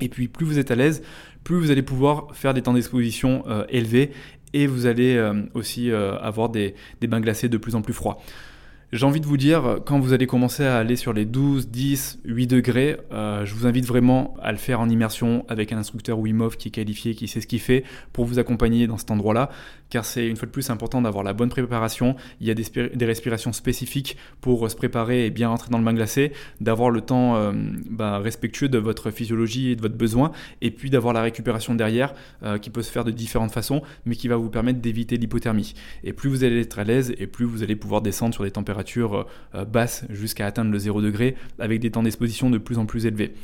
Et 0.00 0.08
puis 0.08 0.28
plus 0.28 0.44
vous 0.44 0.58
êtes 0.58 0.70
à 0.70 0.74
l'aise, 0.74 1.02
plus 1.44 1.58
vous 1.58 1.70
allez 1.70 1.82
pouvoir 1.82 2.28
faire 2.34 2.54
des 2.54 2.62
temps 2.62 2.72
d'exposition 2.72 3.44
euh, 3.46 3.64
élevés 3.68 4.10
et 4.52 4.66
vous 4.66 4.86
allez 4.86 5.16
euh, 5.16 5.42
aussi 5.54 5.90
avoir 5.90 6.48
des 6.48 6.74
bains 7.02 7.20
glacés 7.20 7.48
de 7.48 7.56
plus 7.56 7.74
en 7.74 7.82
plus 7.82 7.92
froids. 7.92 8.20
J'ai 8.94 9.06
envie 9.06 9.20
de 9.20 9.26
vous 9.26 9.36
dire, 9.36 9.80
quand 9.84 9.98
vous 9.98 10.12
allez 10.12 10.28
commencer 10.28 10.64
à 10.64 10.76
aller 10.76 10.94
sur 10.94 11.12
les 11.12 11.24
12, 11.24 11.66
10, 11.66 12.20
8 12.26 12.46
degrés, 12.46 12.96
euh, 13.10 13.44
je 13.44 13.52
vous 13.52 13.66
invite 13.66 13.86
vraiment 13.86 14.36
à 14.40 14.52
le 14.52 14.56
faire 14.56 14.78
en 14.78 14.88
immersion 14.88 15.44
avec 15.48 15.72
un 15.72 15.78
instructeur 15.78 16.20
Wim 16.20 16.40
Hof 16.40 16.56
qui 16.56 16.68
est 16.68 16.70
qualifié, 16.70 17.16
qui 17.16 17.26
sait 17.26 17.40
ce 17.40 17.48
qu'il 17.48 17.58
fait, 17.58 17.82
pour 18.12 18.24
vous 18.24 18.38
accompagner 18.38 18.86
dans 18.86 18.96
cet 18.96 19.10
endroit-là, 19.10 19.50
car 19.90 20.04
c'est 20.04 20.28
une 20.28 20.36
fois 20.36 20.46
de 20.46 20.52
plus 20.52 20.70
important 20.70 21.02
d'avoir 21.02 21.24
la 21.24 21.32
bonne 21.32 21.48
préparation. 21.48 22.14
Il 22.40 22.46
y 22.46 22.52
a 22.52 22.54
des, 22.54 23.04
respirations 23.04 23.52
spécifiques 23.52 24.16
pour 24.40 24.70
se 24.70 24.76
préparer 24.76 25.26
et 25.26 25.30
bien 25.30 25.48
rentrer 25.48 25.70
dans 25.70 25.78
le 25.78 25.84
bain 25.84 25.92
glacé, 25.92 26.32
d'avoir 26.60 26.90
le 26.90 27.00
temps 27.00 27.34
euh, 27.34 27.50
bah, 27.90 28.20
respectueux 28.20 28.68
de 28.68 28.78
votre 28.78 29.10
physiologie 29.10 29.70
et 29.70 29.74
de 29.74 29.82
votre 29.82 29.96
besoin, 29.96 30.30
et 30.62 30.70
puis 30.70 30.88
d'avoir 30.88 31.12
la 31.12 31.22
récupération 31.22 31.74
derrière, 31.74 32.14
euh, 32.44 32.58
qui 32.58 32.70
peut 32.70 32.82
se 32.82 32.92
faire 32.92 33.04
de 33.04 33.10
différentes 33.10 33.50
façons, 33.50 33.82
mais 34.06 34.14
qui 34.14 34.28
va 34.28 34.36
vous 34.36 34.50
permettre 34.50 34.78
d'éviter 34.78 35.16
l'hypothermie. 35.16 35.74
Et 36.04 36.12
plus 36.12 36.30
vous 36.30 36.44
allez 36.44 36.60
être 36.60 36.78
à 36.78 36.84
l'aise, 36.84 37.12
et 37.18 37.26
plus 37.26 37.44
vous 37.44 37.64
allez 37.64 37.74
pouvoir 37.74 38.00
descendre 38.00 38.32
sur 38.32 38.44
des 38.44 38.52
températures 38.52 38.83
euh, 38.86 39.64
basse 39.64 40.04
jusqu'à 40.10 40.46
atteindre 40.46 40.70
le 40.70 40.78
0 40.78 41.02
degré 41.02 41.36
avec 41.58 41.80
des 41.80 41.90
temps 41.90 42.02
d'exposition 42.02 42.50
de 42.50 42.58
plus 42.58 42.78
en 42.78 42.86
plus 42.86 43.06
élevés. 43.06 43.34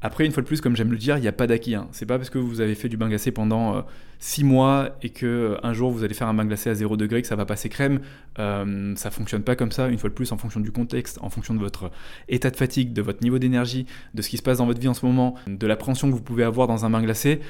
Après, 0.00 0.26
une 0.26 0.32
fois 0.32 0.42
de 0.42 0.48
plus, 0.48 0.60
comme 0.60 0.74
j'aime 0.74 0.90
le 0.90 0.98
dire, 0.98 1.16
il 1.16 1.20
n'y 1.20 1.28
a 1.28 1.32
pas 1.32 1.46
d'acquis. 1.46 1.74
Hein. 1.74 1.86
C'est 1.92 2.06
pas 2.06 2.18
parce 2.18 2.30
que 2.30 2.38
vous 2.38 2.60
avez 2.60 2.74
fait 2.74 2.88
du 2.88 2.96
bain 2.96 3.08
glacé 3.08 3.30
pendant 3.30 3.84
6 4.22 4.42
euh, 4.42 4.46
mois 4.46 4.96
et 5.02 5.10
que 5.10 5.26
euh, 5.26 5.56
un 5.66 5.72
jour 5.72 5.90
vous 5.90 6.04
allez 6.04 6.14
faire 6.14 6.28
un 6.28 6.34
bain 6.34 6.44
glacé 6.44 6.70
à 6.70 6.74
0 6.74 6.96
degré 6.96 7.20
que 7.20 7.28
ça 7.28 7.36
va 7.36 7.44
passer 7.44 7.68
crème. 7.68 8.00
Euh, 8.38 8.94
ça 8.96 9.10
fonctionne 9.10 9.42
pas 9.42 9.56
comme 9.56 9.72
ça. 9.72 9.88
Une 9.88 9.98
fois 9.98 10.08
de 10.08 10.14
plus, 10.14 10.32
en 10.32 10.38
fonction 10.38 10.60
du 10.60 10.72
contexte, 10.72 11.18
en 11.20 11.28
fonction 11.28 11.54
de 11.54 11.58
votre 11.58 11.90
état 12.28 12.50
de 12.50 12.56
fatigue, 12.56 12.92
de 12.92 13.02
votre 13.02 13.22
niveau 13.22 13.38
d'énergie, 13.38 13.86
de 14.14 14.22
ce 14.22 14.28
qui 14.28 14.38
se 14.38 14.42
passe 14.42 14.58
dans 14.58 14.66
votre 14.66 14.80
vie 14.80 14.88
en 14.88 14.94
ce 14.94 15.04
moment, 15.04 15.34
de 15.46 15.66
l'appréhension 15.66 16.08
que 16.08 16.14
vous 16.14 16.22
pouvez 16.22 16.44
avoir 16.44 16.66
dans 16.66 16.84
un 16.84 16.90
bain 16.90 17.02
glacé, 17.02 17.40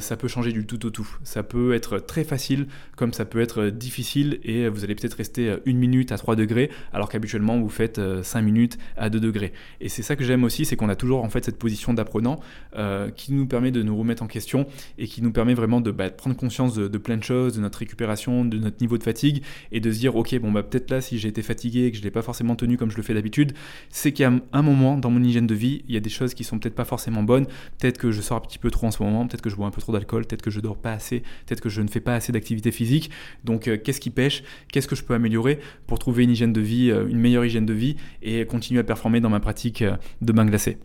ça 0.00 0.16
peut 0.16 0.26
changer 0.26 0.50
du 0.50 0.66
tout 0.66 0.84
au 0.86 0.90
tout. 0.90 1.08
Ça 1.22 1.44
peut 1.44 1.72
être 1.72 2.00
très 2.00 2.24
facile, 2.24 2.66
comme 2.96 3.12
ça 3.12 3.24
peut 3.24 3.40
être 3.40 3.66
difficile 3.66 4.40
et 4.42 4.68
vous 4.68 4.82
allez 4.82 4.96
peut-être 4.96 5.14
rester 5.14 5.56
une 5.66 5.78
minute 5.78 6.10
à 6.10 6.18
3 6.18 6.34
degrés 6.34 6.68
alors 6.92 7.08
qu'habituellement 7.08 7.60
vous 7.60 7.68
faites 7.68 8.00
5 8.22 8.42
minutes 8.42 8.76
à 8.96 9.08
2 9.08 9.20
degrés. 9.20 9.52
Et 9.80 9.88
c'est 9.88 10.02
ça 10.02 10.16
que 10.16 10.24
j'aime 10.24 10.42
aussi, 10.42 10.64
c'est 10.64 10.74
qu'on 10.74 10.88
a 10.88 10.96
toujours 10.96 11.22
en 11.22 11.30
fait 11.30 11.44
cette 11.44 11.58
position 11.58 11.94
d'apprenant 11.94 12.40
euh, 12.76 13.10
qui 13.10 13.32
nous 13.32 13.46
permet 13.46 13.70
de 13.70 13.82
nous 13.82 13.96
remettre 13.96 14.22
en 14.22 14.26
question 14.26 14.66
et 14.98 15.06
qui 15.06 15.22
nous 15.22 15.32
permet 15.32 15.54
vraiment 15.54 15.80
de, 15.80 15.90
bah, 15.90 16.07
prendre 16.16 16.36
conscience 16.36 16.74
de, 16.74 16.98
plein 16.98 17.16
de 17.16 17.22
choses, 17.22 17.56
de 17.56 17.60
notre 17.60 17.78
récupération, 17.78 18.44
de 18.44 18.58
notre 18.58 18.80
niveau 18.80 18.98
de 18.98 19.02
fatigue 19.02 19.42
et 19.72 19.80
de 19.80 19.90
se 19.92 19.98
dire 19.98 20.16
ok 20.16 20.38
bon 20.40 20.52
bah 20.52 20.62
peut-être 20.62 20.90
là 20.90 21.00
si 21.00 21.18
j'ai 21.18 21.28
été 21.28 21.42
fatigué 21.42 21.86
et 21.86 21.90
que 21.90 21.96
je 21.96 22.02
l'ai 22.02 22.10
pas 22.10 22.22
forcément 22.22 22.56
tenu 22.56 22.76
comme 22.76 22.90
je 22.90 22.96
le 22.96 23.02
fais 23.02 23.14
d'habitude, 23.14 23.52
c'est 23.90 24.12
a 24.22 24.32
un 24.52 24.62
moment 24.62 24.96
dans 24.98 25.10
mon 25.10 25.22
hygiène 25.22 25.46
de 25.46 25.54
vie, 25.54 25.82
il 25.88 25.94
y 25.94 25.96
a 25.96 26.00
des 26.00 26.10
choses 26.10 26.34
qui 26.34 26.44
sont 26.44 26.58
peut-être 26.58 26.74
pas 26.74 26.84
forcément 26.84 27.22
bonnes, 27.22 27.46
peut-être 27.78 27.98
que 27.98 28.10
je 28.10 28.20
sors 28.20 28.36
un 28.36 28.40
petit 28.40 28.58
peu 28.58 28.70
trop 28.70 28.86
en 28.86 28.90
ce 28.90 29.02
moment, 29.02 29.26
peut-être 29.26 29.42
que 29.42 29.50
je 29.50 29.56
bois 29.56 29.66
un 29.66 29.70
peu 29.70 29.80
trop 29.80 29.92
d'alcool, 29.92 30.26
peut-être 30.26 30.42
que 30.42 30.50
je 30.50 30.60
dors 30.60 30.76
pas 30.76 30.92
assez, 30.92 31.20
peut-être 31.46 31.60
que 31.60 31.68
je 31.68 31.82
ne 31.82 31.88
fais 31.88 32.00
pas 32.00 32.14
assez 32.14 32.32
d'activité 32.32 32.72
physique. 32.72 33.10
Donc 33.44 33.68
euh, 33.68 33.76
qu'est-ce 33.76 34.00
qui 34.00 34.10
pêche? 34.10 34.42
Qu'est-ce 34.72 34.88
que 34.88 34.96
je 34.96 35.04
peux 35.04 35.14
améliorer 35.14 35.60
pour 35.86 35.98
trouver 35.98 36.24
une 36.24 36.30
hygiène 36.30 36.52
de 36.52 36.60
vie, 36.60 36.90
euh, 36.90 37.06
une 37.08 37.18
meilleure 37.18 37.44
hygiène 37.44 37.66
de 37.66 37.74
vie 37.74 37.96
et 38.22 38.44
continuer 38.46 38.80
à 38.80 38.84
performer 38.84 39.20
dans 39.20 39.30
ma 39.30 39.40
pratique 39.40 39.84
de 40.20 40.32
bain 40.32 40.46
glacé? 40.46 40.78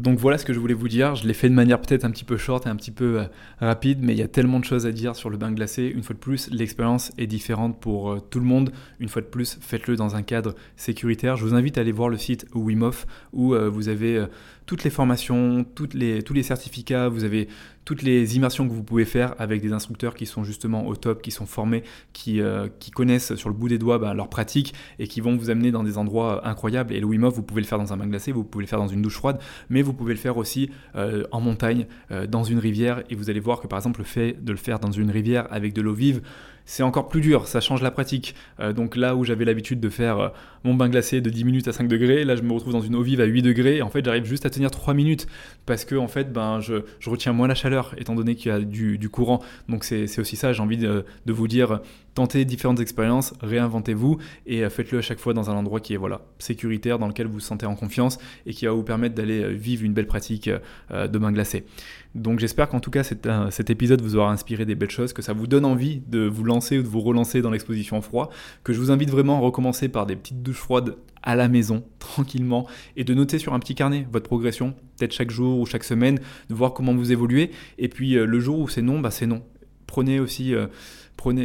Donc 0.00 0.18
voilà 0.18 0.38
ce 0.38 0.46
que 0.46 0.52
je 0.54 0.58
voulais 0.58 0.74
vous 0.74 0.88
dire. 0.88 1.14
Je 1.14 1.26
l'ai 1.26 1.34
fait 1.34 1.48
de 1.48 1.54
manière 1.54 1.80
peut-être 1.80 2.04
un 2.04 2.10
petit 2.10 2.24
peu 2.24 2.38
short 2.38 2.66
et 2.66 2.70
un 2.70 2.76
petit 2.76 2.90
peu 2.90 3.20
euh, 3.20 3.24
rapide, 3.60 3.98
mais 4.00 4.14
il 4.14 4.18
y 4.18 4.22
a 4.22 4.28
tellement 4.28 4.58
de 4.58 4.64
choses 4.64 4.86
à 4.86 4.92
dire 4.92 5.14
sur 5.14 5.28
le 5.28 5.36
bain 5.36 5.52
glacé. 5.52 5.92
Une 5.94 6.02
fois 6.02 6.14
de 6.14 6.20
plus, 6.20 6.48
l'expérience 6.50 7.12
est 7.18 7.26
différente 7.26 7.78
pour 7.78 8.10
euh, 8.10 8.20
tout 8.20 8.40
le 8.40 8.46
monde. 8.46 8.72
Une 8.98 9.08
fois 9.08 9.20
de 9.20 9.26
plus, 9.26 9.58
faites-le 9.60 9.96
dans 9.96 10.16
un 10.16 10.22
cadre 10.22 10.54
sécuritaire. 10.76 11.36
Je 11.36 11.44
vous 11.44 11.54
invite 11.54 11.76
à 11.76 11.82
aller 11.82 11.92
voir 11.92 12.08
le 12.08 12.16
site 12.16 12.46
Wim 12.54 12.82
Hof 12.82 13.06
où 13.34 13.54
euh, 13.54 13.68
vous 13.68 13.88
avez 13.88 14.24
toutes 14.70 14.84
les 14.84 14.90
formations, 14.90 15.64
tous 15.74 15.88
les 15.96 16.42
certificats, 16.44 17.08
vous 17.08 17.24
avez 17.24 17.48
toutes 17.84 18.02
les 18.02 18.36
immersions 18.36 18.68
que 18.68 18.72
vous 18.72 18.84
pouvez 18.84 19.04
faire 19.04 19.34
avec 19.40 19.60
des 19.60 19.72
instructeurs 19.72 20.14
qui 20.14 20.24
sont 20.24 20.44
justement 20.44 20.86
au 20.86 20.94
top, 20.94 21.22
qui 21.22 21.32
sont 21.32 21.44
formés, 21.44 21.82
qui, 22.12 22.40
euh, 22.40 22.68
connaissent 22.94 23.34
sur 23.34 23.48
le 23.48 23.54
bout 23.56 23.68
des 23.68 23.78
doigts 23.78 23.98
bah, 23.98 24.14
leur 24.14 24.28
pratique 24.28 24.72
et 25.00 25.08
qui 25.08 25.20
vont 25.20 25.36
vous 25.36 25.50
amener 25.50 25.72
dans 25.72 25.82
des 25.82 25.98
endroits 25.98 26.46
incroyables. 26.46 26.94
Et 26.94 27.00
le 27.00 27.06
Wim 27.06 27.26
vous 27.26 27.42
pouvez 27.42 27.62
le 27.62 27.66
faire 27.66 27.78
dans 27.78 27.92
un 27.92 27.96
bain 27.96 28.06
glacé, 28.06 28.30
vous 28.30 28.44
pouvez 28.44 28.62
le 28.62 28.68
faire 28.68 28.78
dans 28.78 28.86
une 28.86 29.02
douche 29.02 29.16
froide, 29.16 29.40
mais 29.70 29.82
vous 29.82 29.92
pouvez 29.92 30.14
le 30.14 30.20
faire 30.20 30.36
aussi 30.36 30.70
euh, 30.94 31.24
en 31.32 31.40
montagne, 31.40 31.86
euh, 32.12 32.28
dans 32.28 32.44
une 32.44 32.60
rivière. 32.60 33.02
Et 33.10 33.16
vous 33.16 33.28
allez 33.28 33.40
voir 33.40 33.60
que 33.60 33.66
par 33.66 33.80
exemple 33.80 33.98
le 33.98 34.06
fait 34.06 34.36
de 34.40 34.52
le 34.52 34.58
faire 34.58 34.78
dans 34.78 34.92
une 34.92 35.10
rivière 35.10 35.48
avec 35.50 35.72
de 35.72 35.82
l'eau 35.82 35.94
vive, 35.94 36.22
c'est 36.70 36.84
encore 36.84 37.08
plus 37.08 37.20
dur, 37.20 37.48
ça 37.48 37.60
change 37.60 37.82
la 37.82 37.90
pratique. 37.90 38.36
Euh, 38.60 38.72
donc 38.72 38.94
là 38.94 39.16
où 39.16 39.24
j'avais 39.24 39.44
l'habitude 39.44 39.80
de 39.80 39.88
faire 39.88 40.20
euh, 40.20 40.28
mon 40.62 40.72
bain 40.74 40.88
glacé 40.88 41.20
de 41.20 41.28
10 41.28 41.42
minutes 41.42 41.66
à 41.66 41.72
5 41.72 41.88
degrés, 41.88 42.24
là 42.24 42.36
je 42.36 42.42
me 42.42 42.52
retrouve 42.52 42.72
dans 42.72 42.80
une 42.80 42.94
eau 42.94 43.02
vive 43.02 43.20
à 43.20 43.24
8 43.24 43.42
degrés, 43.42 43.78
et 43.78 43.82
en 43.82 43.90
fait 43.90 44.04
j'arrive 44.04 44.24
juste 44.24 44.46
à 44.46 44.50
tenir 44.50 44.70
3 44.70 44.94
minutes, 44.94 45.26
parce 45.66 45.84
que 45.84 45.96
en 45.96 46.06
fait 46.06 46.32
ben, 46.32 46.60
je, 46.60 46.74
retiens 47.10 47.32
moins 47.32 47.48
la 47.48 47.56
chaleur, 47.56 47.92
étant 47.98 48.14
donné 48.14 48.36
qu'il 48.36 48.52
y 48.52 48.54
a 48.54 48.60
du, 48.60 49.08
courant. 49.10 49.40
Donc 49.68 49.82
c'est 49.82 50.20
aussi 50.20 50.36
ça, 50.36 50.52
j'ai 50.52 50.62
envie 50.62 50.76
de, 50.76 51.04
vous 51.26 51.48
dire, 51.48 51.80
tentez 52.14 52.44
différentes 52.44 52.78
expériences, 52.78 53.34
réinventez-vous, 53.42 54.18
et 54.46 54.62
euh, 54.62 54.70
faites-le 54.70 54.98
à 54.98 55.02
chaque 55.02 55.18
fois 55.18 55.34
dans 55.34 55.50
un 55.50 55.54
endroit 55.54 55.80
qui 55.80 55.94
est 55.94 55.96
voilà, 55.96 56.20
sécuritaire, 56.38 57.00
dans 57.00 57.08
lequel 57.08 57.26
vous 57.26 57.34
vous 57.34 57.40
sentez 57.40 57.66
en 57.66 57.74
confiance, 57.74 58.18
et 58.46 58.54
qui 58.54 58.66
va 58.66 58.72
vous 58.72 58.84
permettre 58.84 59.16
d'aller 59.16 59.52
vivre 59.54 59.84
une 59.84 59.92
belle 59.92 60.06
pratique 60.06 60.48
de 60.48 61.18
bain 61.18 61.32
glacé. 61.32 61.64
Donc 62.14 62.40
j'espère 62.40 62.68
qu'en 62.68 62.80
tout 62.80 62.90
cas 62.90 63.04
cet, 63.04 63.70
épisode 63.70 64.00
vous 64.02 64.16
aura 64.16 64.32
inspiré 64.32 64.64
des 64.64 64.74
belles 64.74 64.90
choses, 64.90 65.12
que 65.12 65.22
ça 65.22 65.32
vous 65.32 65.46
donne 65.46 65.64
envie 65.64 66.02
de 66.08 66.26
vous 66.26 66.42
lancer 66.42 66.78
ou 66.78 66.82
de 66.82 66.88
vous 66.88 67.00
relancer 67.00 67.40
dans 67.40 67.50
l'exposition 67.50 68.00
froid, 68.02 68.30
que 68.64 68.72
je 68.72 68.80
vous 68.80 68.90
invite 68.90 69.10
vraiment 69.10 69.36
à 69.36 69.40
recommencer 69.40 69.88
par 69.88 70.06
des 70.06 70.16
petites 70.16 70.42
douches 70.42 70.56
froides 70.56 70.96
à 71.22 71.36
la 71.36 71.48
maison, 71.48 71.84
tranquillement, 72.00 72.66
et 72.96 73.04
de 73.04 73.14
noter 73.14 73.38
sur 73.38 73.54
un 73.54 73.60
petit 73.60 73.74
carnet 73.74 74.08
votre 74.12 74.26
progression, 74.26 74.74
peut-être 74.96 75.12
chaque 75.12 75.30
jour 75.30 75.60
ou 75.60 75.66
chaque 75.66 75.84
semaine, 75.84 76.18
de 76.48 76.54
voir 76.54 76.74
comment 76.74 76.94
vous 76.94 77.12
évoluez, 77.12 77.52
et 77.78 77.88
puis 77.88 78.16
euh, 78.16 78.26
le 78.26 78.40
jour 78.40 78.58
où 78.58 78.68
c'est 78.68 78.82
non, 78.82 78.98
bah 78.98 79.10
c'est 79.10 79.26
non. 79.26 79.42
Prenez 79.86 80.20
aussi... 80.20 80.54
Euh, 80.54 80.66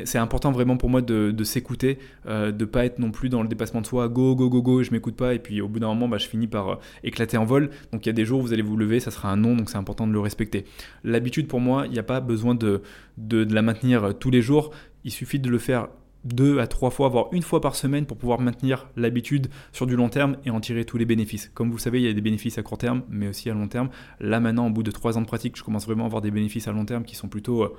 c'est 0.05 0.17
important 0.17 0.51
vraiment 0.51 0.77
pour 0.77 0.89
moi 0.89 1.01
de, 1.01 1.43
s'écouter, 1.43 1.99
euh, 2.27 2.51
de 2.51 2.65
pas 2.65 2.85
être 2.85 2.99
non 2.99 3.11
plus 3.11 3.29
dans 3.29 3.41
le 3.41 3.47
dépassement 3.47 3.81
de 3.81 3.85
soi, 3.85 4.07
go, 4.07 4.35
go, 4.35 4.49
go, 4.49 4.61
go, 4.61 4.83
je 4.83 4.91
m'écoute 4.91 5.15
pas, 5.15 5.33
et 5.33 5.39
puis 5.39 5.61
au 5.61 5.67
bout 5.67 5.79
d'un 5.79 5.87
moment, 5.87 6.07
bah, 6.07 6.17
je 6.17 6.27
finis 6.27 6.47
par 6.47 6.69
euh, 6.69 6.75
éclater 7.03 7.37
en 7.37 7.45
vol. 7.45 7.69
Donc 7.91 8.05
il 8.05 8.09
y 8.09 8.11
a 8.11 8.13
des 8.13 8.25
jours 8.25 8.39
où 8.39 8.43
vous 8.43 8.53
allez 8.53 8.61
vous 8.61 8.77
lever, 8.77 8.99
ça 8.99 9.11
sera 9.11 9.31
un 9.31 9.37
non, 9.37 9.55
donc 9.55 9.69
c'est 9.69 9.77
important 9.77 10.07
de 10.07 10.13
le 10.13 10.19
respecter. 10.19 10.65
L'habitude 11.03 11.47
pour 11.47 11.59
moi, 11.59 11.85
il 11.85 11.91
n'y 11.91 11.99
a 11.99 12.03
pas 12.03 12.19
besoin 12.19 12.55
de, 12.55 12.81
de, 13.17 13.45
la 13.53 13.61
maintenir 13.61 14.03
euh, 14.03 14.13
tous 14.13 14.31
les 14.31 14.41
jours, 14.41 14.71
il 15.03 15.11
suffit 15.11 15.39
de 15.39 15.49
le 15.49 15.57
faire 15.57 15.87
deux 16.23 16.59
à 16.59 16.65
trois 16.65 16.89
fois, 16.89 17.07
voire 17.07 17.27
une 17.31 17.43
fois 17.43 17.61
par 17.61 17.75
semaine 17.75 18.07
pour 18.07 18.17
pouvoir 18.17 18.41
maintenir 18.41 18.87
l'habitude 18.95 19.47
sur 19.71 19.85
du 19.85 19.95
long 19.95 20.09
terme 20.09 20.37
et 20.43 20.49
en 20.49 20.59
tirer 20.59 20.83
tous 20.83 20.97
les 20.97 21.05
bénéfices. 21.05 21.51
Comme 21.53 21.69
vous 21.69 21.77
savez, 21.77 22.01
il 22.01 22.05
y 22.05 22.09
a 22.09 22.13
des 22.13 22.21
bénéfices 22.21 22.57
à 22.57 22.63
court 22.63 22.79
terme, 22.79 23.03
mais 23.09 23.27
aussi 23.27 23.47
à 23.49 23.53
long 23.53 23.67
terme. 23.67 23.89
Là 24.19 24.39
maintenant, 24.39 24.65
au 24.65 24.71
bout 24.71 24.81
de 24.81 24.89
trois 24.89 25.19
ans 25.19 25.21
de 25.21 25.27
pratique, 25.27 25.55
je 25.55 25.63
commence 25.63 25.85
vraiment 25.85 26.03
à 26.03 26.07
avoir 26.07 26.23
des 26.23 26.31
bénéfices 26.31 26.67
à 26.67 26.71
long 26.71 26.85
terme 26.85 27.03
qui 27.03 27.15
sont 27.15 27.27
plutôt 27.27 27.75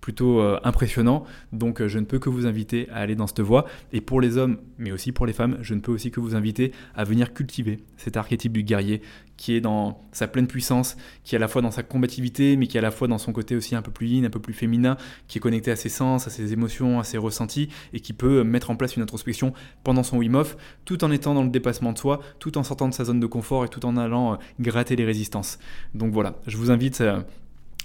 plutôt 0.00 0.40
euh, 0.40 0.58
impressionnant. 0.64 1.24
Donc 1.52 1.80
euh, 1.80 1.88
je 1.88 1.98
ne 1.98 2.04
peux 2.04 2.18
que 2.18 2.28
vous 2.28 2.46
inviter 2.46 2.88
à 2.90 2.96
aller 2.96 3.14
dans 3.14 3.26
cette 3.26 3.40
voie. 3.40 3.66
Et 3.92 4.00
pour 4.00 4.20
les 4.20 4.36
hommes, 4.36 4.58
mais 4.78 4.92
aussi 4.92 5.12
pour 5.12 5.26
les 5.26 5.32
femmes, 5.32 5.58
je 5.62 5.74
ne 5.74 5.80
peux 5.80 5.92
aussi 5.92 6.10
que 6.10 6.20
vous 6.20 6.34
inviter 6.34 6.72
à 6.94 7.04
venir 7.04 7.34
cultiver 7.34 7.80
cet 7.96 8.16
archétype 8.16 8.52
du 8.52 8.62
guerrier 8.62 9.02
qui 9.36 9.54
est 9.54 9.60
dans 9.60 10.00
sa 10.12 10.28
pleine 10.28 10.46
puissance, 10.46 10.96
qui 11.24 11.34
est 11.34 11.36
à 11.36 11.40
la 11.40 11.48
fois 11.48 11.62
dans 11.62 11.70
sa 11.70 11.82
combativité, 11.82 12.56
mais 12.56 12.66
qui 12.66 12.76
est 12.76 12.80
à 12.80 12.82
la 12.82 12.90
fois 12.90 13.06
dans 13.06 13.18
son 13.18 13.32
côté 13.32 13.54
aussi 13.54 13.74
un 13.74 13.82
peu 13.82 13.90
plus 13.90 14.06
yin, 14.06 14.24
un 14.24 14.30
peu 14.30 14.40
plus 14.40 14.54
féminin, 14.54 14.96
qui 15.28 15.38
est 15.38 15.40
connecté 15.40 15.70
à 15.70 15.76
ses 15.76 15.88
sens, 15.88 16.26
à 16.26 16.30
ses 16.30 16.52
émotions, 16.52 16.98
à 17.00 17.04
ses 17.04 17.18
ressentis, 17.18 17.68
et 17.92 18.00
qui 18.00 18.12
peut 18.12 18.44
mettre 18.44 18.70
en 18.70 18.76
place 18.76 18.96
une 18.96 19.02
introspection 19.02 19.52
pendant 19.84 20.02
son 20.02 20.18
Wim 20.18 20.34
Hof, 20.34 20.56
tout 20.84 21.04
en 21.04 21.10
étant 21.10 21.34
dans 21.34 21.44
le 21.44 21.50
dépassement 21.50 21.92
de 21.92 21.98
soi, 21.98 22.20
tout 22.38 22.56
en 22.58 22.62
sortant 22.62 22.88
de 22.88 22.94
sa 22.94 23.04
zone 23.04 23.20
de 23.20 23.26
confort 23.26 23.64
et 23.64 23.68
tout 23.68 23.84
en 23.84 23.96
allant 23.96 24.34
euh, 24.34 24.36
gratter 24.58 24.96
les 24.96 25.04
résistances. 25.04 25.58
Donc 25.94 26.12
voilà, 26.12 26.36
je 26.46 26.56
vous 26.56 26.70
invite 26.70 27.02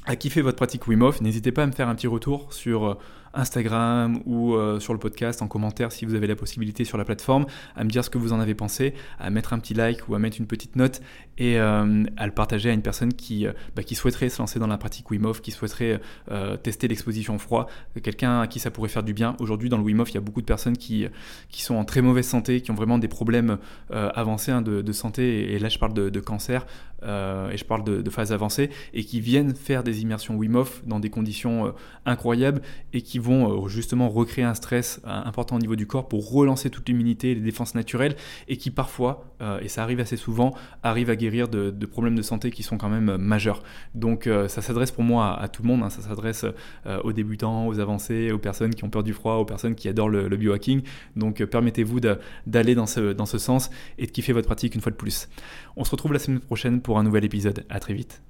à 0.05 0.15
kiffer 0.15 0.41
votre 0.41 0.57
pratique 0.57 0.87
Wim 0.87 1.03
Hof, 1.03 1.21
n'hésitez 1.21 1.51
pas 1.51 1.63
à 1.63 1.67
me 1.67 1.71
faire 1.71 1.87
un 1.87 1.95
petit 1.95 2.07
retour 2.07 2.51
sur 2.53 2.85
euh, 2.85 2.93
Instagram 3.33 4.19
ou 4.25 4.55
euh, 4.55 4.79
sur 4.79 4.93
le 4.93 4.99
podcast 4.99 5.41
en 5.41 5.47
commentaire 5.47 5.91
si 5.91 6.05
vous 6.05 6.15
avez 6.15 6.25
la 6.25 6.35
possibilité 6.35 6.85
sur 6.85 6.97
la 6.97 7.05
plateforme, 7.05 7.45
à 7.75 7.83
me 7.83 7.89
dire 7.89 8.03
ce 8.03 8.09
que 8.09 8.17
vous 8.17 8.33
en 8.33 8.39
avez 8.39 8.55
pensé, 8.55 8.95
à 9.19 9.29
mettre 9.29 9.53
un 9.53 9.59
petit 9.59 9.75
like 9.75 10.09
ou 10.09 10.15
à 10.15 10.19
mettre 10.19 10.37
une 10.39 10.47
petite 10.47 10.75
note 10.75 11.01
et 11.37 11.59
euh, 11.59 12.03
à 12.17 12.25
le 12.25 12.33
partager 12.33 12.71
à 12.71 12.73
une 12.73 12.81
personne 12.81 13.13
qui, 13.13 13.45
bah, 13.75 13.83
qui 13.83 13.93
souhaiterait 13.93 14.29
se 14.29 14.39
lancer 14.39 14.57
dans 14.57 14.67
la 14.67 14.77
pratique 14.77 15.09
Wim 15.11 15.25
Hof, 15.25 15.41
qui 15.41 15.51
souhaiterait 15.51 16.01
tester 16.63 16.87
l'exposition 16.87 17.37
froid, 17.37 17.67
quelqu'un 18.03 18.41
à 18.41 18.47
qui 18.47 18.59
ça 18.59 18.71
pourrait 18.71 18.89
faire 18.89 19.03
du 19.03 19.13
bien. 19.13 19.35
Aujourd'hui 19.39 19.69
dans 19.69 19.77
le 19.77 19.83
Wim 19.83 19.99
Hof, 19.99 20.11
il 20.11 20.15
y 20.15 20.17
a 20.17 20.21
beaucoup 20.21 20.41
de 20.41 20.45
personnes 20.45 20.77
qui, 20.77 21.07
qui 21.49 21.61
sont 21.61 21.75
en 21.75 21.85
très 21.85 22.01
mauvaise 22.01 22.27
santé, 22.27 22.61
qui 22.61 22.71
ont 22.71 22.75
vraiment 22.75 22.97
des 22.97 23.07
problèmes 23.07 23.57
avancés 23.89 24.51
hein, 24.51 24.61
de, 24.61 24.91
santé, 24.91 25.53
et, 25.53 25.59
là 25.59 25.69
je 25.69 25.79
parle 25.79 25.93
de, 25.93 26.19
cancer 26.19 26.65
et 27.03 27.57
je 27.57 27.65
parle 27.65 27.83
de, 27.83 28.01
de 28.01 28.09
phase 28.09 28.31
avancée, 28.31 28.69
et 28.93 29.03
qui 29.03 29.19
viennent 29.19 29.55
faire 29.55 29.83
des 29.83 30.01
immersions 30.01 30.35
Wim 30.35 30.55
Hof 30.55 30.81
dans 30.85 30.99
des 30.99 31.09
conditions 31.09 31.73
incroyables 32.05 32.61
et 32.93 33.01
qui 33.01 33.19
vont 33.19 33.65
euh, 33.65 33.67
justement 33.67 34.09
recréer 34.09 34.43
un 34.43 34.53
stress 34.53 35.01
euh, 35.05 35.09
important 35.09 35.55
au 35.55 35.59
niveau 35.59 35.75
du 35.75 35.87
corps 35.87 36.07
pour 36.07 36.31
relancer 36.31 36.69
toute 36.69 36.87
l'immunité, 36.89 37.35
les 37.35 37.41
défenses 37.41 37.75
naturelles, 37.75 38.15
et 38.47 38.57
qui 38.57 38.71
parfois, 38.71 39.25
euh, 39.41 39.59
et 39.61 39.67
ça 39.67 39.83
arrive 39.83 39.99
assez 39.99 40.17
souvent, 40.17 40.53
arrivent 40.83 41.09
à 41.09 41.15
guérir 41.15 41.47
de, 41.47 41.71
problèmes 41.85 42.15
de 42.15 42.21
santé 42.21 42.51
qui 42.51 42.63
sont 42.63 42.77
quand 42.77 42.89
même 42.89 43.17
majeurs. 43.17 43.63
Donc 43.95 44.29
ça 44.47 44.61
s'adresse 44.61 44.91
pour 44.91 45.03
moi 45.03 45.37
à, 45.37 45.49
tout 45.49 45.61
le 45.61 45.67
monde, 45.67 45.83
hein. 45.83 45.89
ça 45.89 46.01
s'adresse 46.01 46.45
aux 47.03 47.11
débutants, 47.11 47.67
aux 47.67 47.79
avancés, 47.79 48.31
aux 48.31 48.37
personnes 48.37 48.73
qui 48.73 48.85
ont 48.85 48.89
peur 48.89 49.03
du 49.03 49.11
froid, 49.11 49.35
aux 49.35 49.45
personnes 49.45 49.75
qui 49.75 49.89
adorent 49.89 50.07
le, 50.09 50.37
biohacking. 50.37 50.83
Donc 51.17 51.43
permettez-vous 51.43 51.99
d'aller 52.47 52.75
dans 52.75 52.85
ce, 52.85 53.11
dans 53.11 53.25
ce 53.25 53.37
sens 53.37 53.71
et 53.97 54.05
de 54.05 54.11
kiffer 54.11 54.31
votre 54.31 54.47
pratique 54.47 54.73
une 54.73 54.81
fois 54.81 54.91
de 54.91 54.97
plus. 54.97 55.27
On 55.75 55.83
se 55.83 55.91
retrouve 55.91 56.13
la 56.13 56.19
semaine 56.19 56.39
prochaine 56.39 56.81
pour 56.81 56.99
un 56.99 57.03
nouvel 57.03 57.25
épisode. 57.25 57.65
À 57.69 57.79
très 57.79 57.93
vite. 57.93 58.21